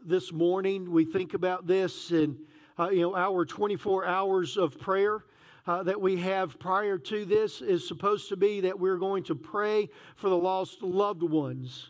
This 0.08 0.32
morning, 0.32 0.92
we 0.92 1.04
think 1.04 1.34
about 1.34 1.66
this 1.66 2.12
and, 2.12 2.38
uh, 2.78 2.90
you 2.90 3.00
know, 3.00 3.16
our 3.16 3.44
24 3.44 4.06
hours 4.06 4.56
of 4.56 4.78
prayer 4.78 5.24
uh, 5.66 5.82
that 5.82 6.00
we 6.00 6.18
have 6.18 6.60
prior 6.60 6.96
to 6.96 7.24
this 7.24 7.60
is 7.60 7.88
supposed 7.88 8.28
to 8.28 8.36
be 8.36 8.60
that 8.60 8.78
we're 8.78 8.98
going 8.98 9.24
to 9.24 9.34
pray 9.34 9.88
for 10.14 10.28
the 10.28 10.36
lost 10.36 10.80
loved 10.80 11.24
ones, 11.24 11.88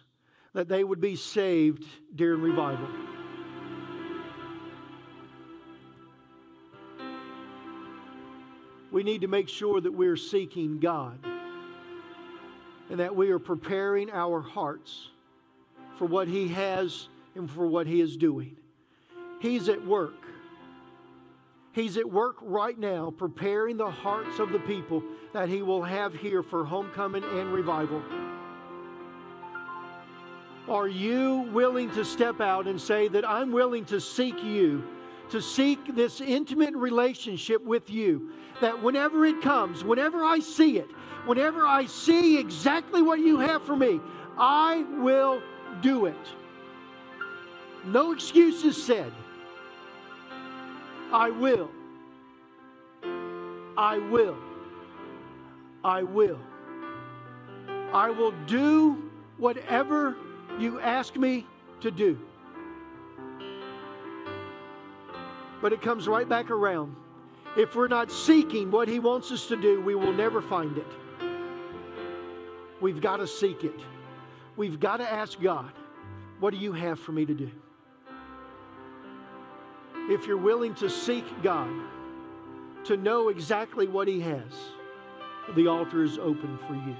that 0.55 0.67
they 0.67 0.83
would 0.83 0.99
be 0.99 1.15
saved 1.15 1.85
during 2.15 2.41
revival. 2.41 2.89
We 8.91 9.03
need 9.03 9.21
to 9.21 9.29
make 9.29 9.51
sure 9.51 9.79
that 9.79 9.93
we're 9.93 10.17
seeking 10.17 10.79
God 10.79 11.19
and 12.89 12.99
that 12.99 13.15
we 13.15 13.31
are 13.31 13.39
preparing 13.39 14.11
our 14.11 14.41
hearts 14.41 15.11
for 15.99 16.07
what 16.07 16.29
He 16.29 16.49
has 16.49 17.09
and 17.37 17.51
for 17.51 17.67
what 17.67 17.87
He 17.87 18.01
is 18.01 18.17
doing. 18.17 18.57
He's 19.41 19.69
at 19.69 19.85
work. 19.85 20.15
He's 21.73 21.99
at 21.99 22.11
work 22.11 22.37
right 22.41 22.79
now 22.79 23.13
preparing 23.17 23.77
the 23.77 23.91
hearts 23.91 24.39
of 24.39 24.51
the 24.51 24.59
people 24.61 25.03
that 25.35 25.49
He 25.49 25.63
will 25.63 25.83
have 25.83 26.15
here 26.15 26.43
for 26.43 26.65
homecoming 26.65 27.23
and 27.23 27.53
revival. 27.53 28.03
Are 30.69 30.89
you 30.89 31.49
willing 31.53 31.91
to 31.93 32.05
step 32.05 32.41
out 32.41 32.67
and 32.67 32.81
say 32.81 33.09
that 33.09 33.29
I'm 33.29 33.53
willing 33.53 33.85
to 33.87 34.01
seek 34.01 34.43
you, 34.43 34.83
to 35.31 35.41
seek 35.41 35.95
this 35.95 36.21
intimate 36.21 36.75
relationship 36.75 37.63
with 37.63 37.89
you? 37.89 38.33
That 38.61 38.83
whenever 38.83 39.25
it 39.27 39.43
comes, 39.43 39.85
whenever 39.85 40.25
I 40.25 40.41
see 40.41 40.79
it, 40.79 40.91
whenever 41.27 41.67
I 41.67 41.87
see 41.87 42.39
exactly 42.39 43.03
what 43.03 43.21
you 43.21 43.39
have 43.39 43.63
for 43.63 43.77
me, 43.77 44.01
I 44.39 44.85
will 44.99 45.41
do 45.83 46.07
it. 46.07 46.17
No 47.87 48.13
excuses 48.13 48.83
said. 48.83 49.13
I 51.13 51.31
will. 51.31 51.71
I 53.77 53.99
will. 53.99 54.37
I 55.85 56.03
will. 56.03 56.41
I 57.93 58.11
will 58.11 58.33
do 58.47 59.11
whatever 59.39 60.17
you 60.59 60.81
ask 60.81 61.15
me 61.15 61.47
to 61.81 61.93
do. 61.93 62.19
But 65.63 65.73
it 65.73 65.81
comes 65.81 66.09
right 66.09 66.29
back 66.29 66.51
around. 66.51 66.97
If 67.57 67.77
we're 67.77 67.89
not 67.89 68.11
seeking 68.11 68.71
what 68.73 68.89
He 68.89 68.99
wants 68.99 69.31
us 69.31 69.47
to 69.47 69.57
do, 69.57 69.81
we 69.81 69.95
will 69.95 70.13
never 70.13 70.43
find 70.43 70.77
it. 70.77 70.87
We've 72.81 73.01
got 73.01 73.19
to 73.19 73.29
seek 73.29 73.63
it. 73.63 73.81
We've 74.57 74.81
got 74.81 74.97
to 74.97 75.11
ask 75.11 75.41
God, 75.41 75.71
what 76.41 76.51
do 76.51 76.57
you 76.57 76.73
have 76.73 76.99
for 76.99 77.13
me 77.13 77.25
to 77.25 77.35
do? 77.35 77.51
If 80.09 80.27
you're 80.27 80.37
willing 80.37 80.75
to 80.77 80.89
seek 80.89 81.25
God, 81.43 81.71
to 82.85 82.97
know 82.97 83.29
exactly 83.29 83.89
what 83.89 84.07
He 84.07 84.21
has, 84.21 84.53
the 85.55 85.67
altar 85.67 86.05
is 86.05 86.19
open 86.19 86.59
for 86.67 86.75
you. 86.75 86.97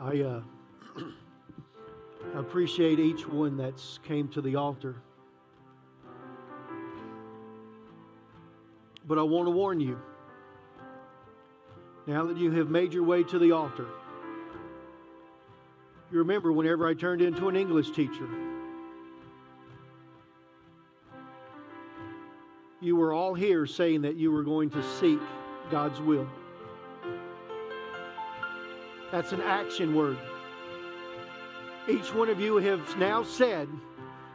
I 0.00 0.20
uh, 0.20 0.40
appreciate 2.36 3.00
each 3.00 3.26
one 3.26 3.56
that's 3.56 3.98
came 4.04 4.28
to 4.28 4.40
the 4.40 4.54
altar. 4.54 4.94
But 9.06 9.18
I 9.18 9.22
want 9.22 9.46
to 9.46 9.50
warn 9.50 9.80
you 9.80 9.98
now 12.06 12.24
that 12.26 12.36
you 12.36 12.52
have 12.52 12.70
made 12.70 12.92
your 12.92 13.02
way 13.02 13.24
to 13.24 13.38
the 13.38 13.52
altar, 13.52 13.86
you 16.12 16.18
remember 16.18 16.52
whenever 16.52 16.86
I 16.86 16.94
turned 16.94 17.20
into 17.20 17.48
an 17.48 17.56
English 17.56 17.90
teacher, 17.90 18.28
you 22.80 22.94
were 22.94 23.12
all 23.12 23.34
here 23.34 23.66
saying 23.66 24.02
that 24.02 24.14
you 24.14 24.30
were 24.30 24.44
going 24.44 24.70
to 24.70 24.82
seek 25.00 25.18
God's 25.70 26.00
will. 26.00 26.28
That's 29.10 29.32
an 29.32 29.40
action 29.40 29.94
word. 29.94 30.18
Each 31.88 32.12
one 32.14 32.28
of 32.28 32.38
you 32.40 32.56
has 32.56 32.80
now 32.96 33.22
said 33.22 33.68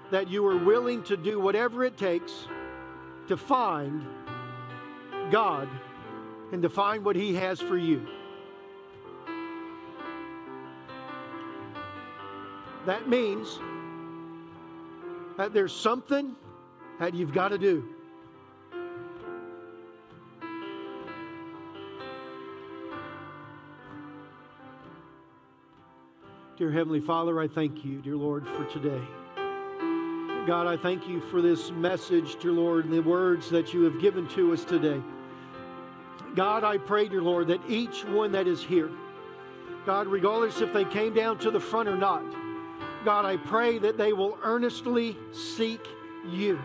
that 0.10 0.28
you 0.28 0.46
are 0.48 0.58
willing 0.58 1.04
to 1.04 1.16
do 1.16 1.40
whatever 1.40 1.84
it 1.84 1.98
takes 1.98 2.48
to 3.28 3.38
find 3.38 4.04
God 5.32 5.70
and 6.52 6.62
to 6.64 6.70
find 6.70 7.06
what 7.06 7.16
He 7.16 7.36
has 7.36 7.60
for 7.60 7.78
you. 7.78 8.08
That 12.86 13.08
means 13.08 13.60
that 15.38 15.54
there's 15.54 15.74
something 15.74 16.36
that 17.00 17.14
you've 17.14 17.34
got 17.34 17.50
to 17.50 17.58
do. 17.58 17.93
Dear 26.64 26.72
Heavenly 26.72 27.02
Father, 27.02 27.42
I 27.42 27.50
thank 27.50 27.84
you, 27.84 28.02
dear 28.02 28.16
Lord, 28.16 28.48
for 28.48 28.64
today. 28.64 29.02
God, 30.48 30.66
I 30.66 30.78
thank 30.78 31.10
you 31.10 31.20
for 31.20 31.42
this 31.42 31.72
message, 31.72 32.40
dear 32.40 32.54
Lord, 32.54 32.86
and 32.86 32.94
the 32.94 33.02
words 33.02 33.50
that 33.50 33.74
you 33.74 33.84
have 33.84 34.00
given 34.00 34.30
to 34.30 34.54
us 34.54 34.64
today. 34.64 35.02
God, 36.36 36.64
I 36.64 36.78
pray, 36.78 37.10
dear 37.10 37.22
Lord, 37.22 37.48
that 37.48 37.60
each 37.68 38.06
one 38.06 38.32
that 38.32 38.48
is 38.48 38.64
here, 38.64 38.90
God, 39.86 40.08
regardless 40.08 40.62
if 40.62 40.72
they 40.72 40.86
came 40.86 41.14
down 41.14 41.38
to 41.40 41.52
the 41.52 41.60
front 41.60 41.90
or 41.90 41.98
not, 41.98 42.24
God, 43.04 43.26
I 43.26 43.36
pray 43.36 43.78
that 43.80 43.98
they 43.98 44.14
will 44.14 44.38
earnestly 44.42 45.18
seek 45.34 45.86
you. 46.32 46.62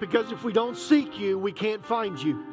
Because 0.00 0.32
if 0.32 0.42
we 0.42 0.52
don't 0.52 0.76
seek 0.76 1.20
you, 1.20 1.38
we 1.38 1.52
can't 1.52 1.86
find 1.86 2.20
you. 2.20 2.44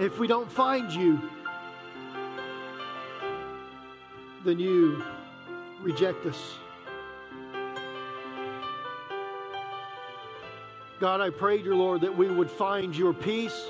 If 0.00 0.18
we 0.18 0.26
don't 0.26 0.50
find 0.50 0.90
you, 0.90 1.20
then 4.46 4.60
you 4.60 5.02
reject 5.82 6.24
us. 6.24 6.54
God, 11.00 11.20
I 11.20 11.30
pray, 11.30 11.60
dear 11.60 11.74
Lord, 11.74 12.00
that 12.02 12.16
we 12.16 12.30
would 12.30 12.50
find 12.50 12.96
your 12.96 13.12
peace, 13.12 13.66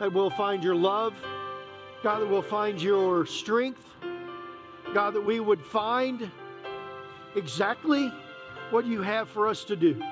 that 0.00 0.12
we'll 0.12 0.30
find 0.30 0.64
your 0.64 0.74
love, 0.74 1.14
God, 2.02 2.20
that 2.20 2.26
we'll 2.26 2.42
find 2.42 2.82
your 2.82 3.24
strength, 3.24 3.82
God, 4.92 5.12
that 5.14 5.24
we 5.24 5.38
would 5.38 5.64
find 5.64 6.28
exactly 7.36 8.12
what 8.70 8.84
you 8.84 9.00
have 9.00 9.28
for 9.28 9.46
us 9.46 9.62
to 9.64 9.76
do. 9.76 10.02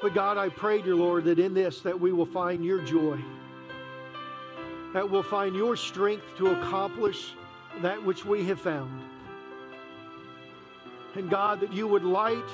But 0.00 0.14
God, 0.14 0.38
I 0.38 0.48
pray, 0.48 0.80
dear 0.80 0.96
Lord, 0.96 1.24
that 1.24 1.38
in 1.38 1.52
this 1.52 1.80
that 1.80 2.00
we 2.00 2.10
will 2.10 2.26
find 2.26 2.64
your 2.64 2.80
joy 2.80 3.18
that 4.94 5.10
we'll 5.10 5.24
find 5.24 5.56
your 5.56 5.76
strength 5.76 6.24
to 6.38 6.52
accomplish 6.52 7.34
that 7.82 8.02
which 8.02 8.24
we 8.24 8.44
have 8.44 8.60
found. 8.60 9.02
And 11.16 11.28
God, 11.28 11.60
that 11.60 11.72
you 11.72 11.88
would 11.88 12.04
light 12.04 12.48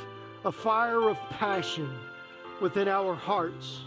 a 0.46 0.50
fire 0.50 1.08
of 1.10 1.18
passion 1.28 1.90
within 2.62 2.88
our 2.88 3.14
hearts 3.14 3.82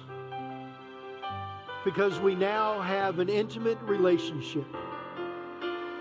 because 1.84 2.20
we 2.20 2.36
now 2.36 2.80
have 2.80 3.18
an 3.18 3.28
intimate 3.28 3.80
relationship 3.82 4.68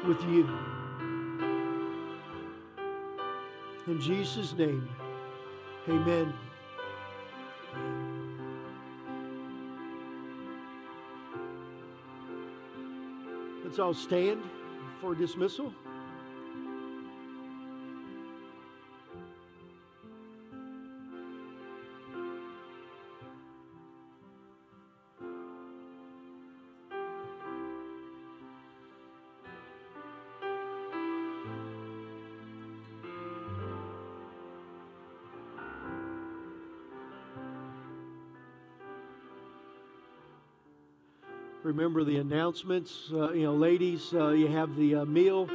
with 0.07 0.23
you. 0.25 0.47
In 3.87 3.99
Jesus' 3.99 4.55
name, 4.57 4.87
amen. 5.89 6.33
Let's 13.73 13.81
all 13.81 13.95
stand 13.95 14.43
for 15.01 15.15
dismissal. 15.15 15.73
Remember 41.73 42.05
the 42.05 42.19
announcements. 42.19 43.09
Uh, 43.11 43.33
you 43.33 43.45
know, 43.45 43.55
ladies, 43.55 44.13
uh, 44.13 44.29
you 44.29 44.47
have 44.47 44.77
the 44.77 44.97
uh, 44.97 45.05
meal 45.07 45.49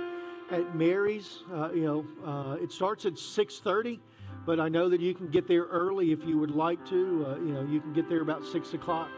at 0.50 0.76
Mary's. 0.76 1.44
Uh, 1.54 1.72
you 1.72 1.86
know, 1.86 2.58
it 2.60 2.72
starts 2.72 3.06
at 3.06 3.14
6:30, 3.14 4.00
but 4.46 4.60
I 4.60 4.68
know 4.68 4.90
that 4.90 5.00
you 5.00 5.14
can 5.14 5.28
get 5.28 5.48
there 5.48 5.66
early 5.66 6.12
if 6.12 6.24
you 6.26 6.40
would 6.40 6.52
like 6.52 6.84
to. 6.90 6.96
You 7.46 7.54
know, 7.54 7.68
you 7.70 7.80
can 7.80 7.94
get 7.94 8.10
there 8.10 8.22
about 8.22 8.44
six 8.46 8.74
o'clock. 8.74 9.10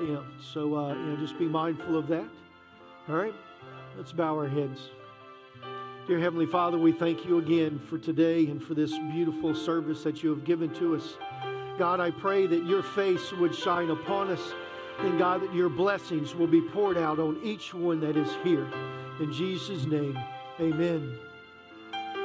you 0.00 0.14
know, 0.14 0.24
so 0.52 0.90
you 0.90 1.06
know, 1.06 1.16
just 1.16 1.38
be 1.38 1.46
mindful 1.46 1.96
of 1.96 2.08
that. 2.08 2.28
All 3.08 3.14
right, 3.14 3.34
let's 3.96 4.12
bow 4.12 4.34
our 4.34 4.48
heads. 4.48 4.90
Dear 6.08 6.18
Heavenly 6.18 6.46
Father, 6.46 6.78
we 6.78 6.92
thank 6.92 7.24
you 7.24 7.38
again 7.38 7.78
for 7.78 7.98
today 7.98 8.46
and 8.46 8.60
for 8.62 8.74
this 8.74 8.92
beautiful 9.12 9.54
service 9.54 10.02
that 10.02 10.24
you 10.24 10.30
have 10.30 10.44
given 10.44 10.74
to 10.74 10.96
us. 10.96 11.16
God, 11.78 12.00
I 12.00 12.10
pray 12.10 12.46
that 12.46 12.64
your 12.64 12.82
face 12.82 13.32
would 13.32 13.54
shine 13.54 13.90
upon 13.90 14.30
us 14.30 14.40
and 14.98 15.18
God, 15.18 15.42
that 15.42 15.54
your 15.54 15.68
blessings 15.68 16.34
will 16.34 16.46
be 16.46 16.60
poured 16.60 16.96
out 16.96 17.18
on 17.18 17.38
each 17.42 17.74
one 17.74 18.00
that 18.00 18.16
is 18.16 18.30
here. 18.42 18.66
In 19.20 19.32
Jesus' 19.32 19.84
name, 19.84 20.18
amen. 20.60 21.18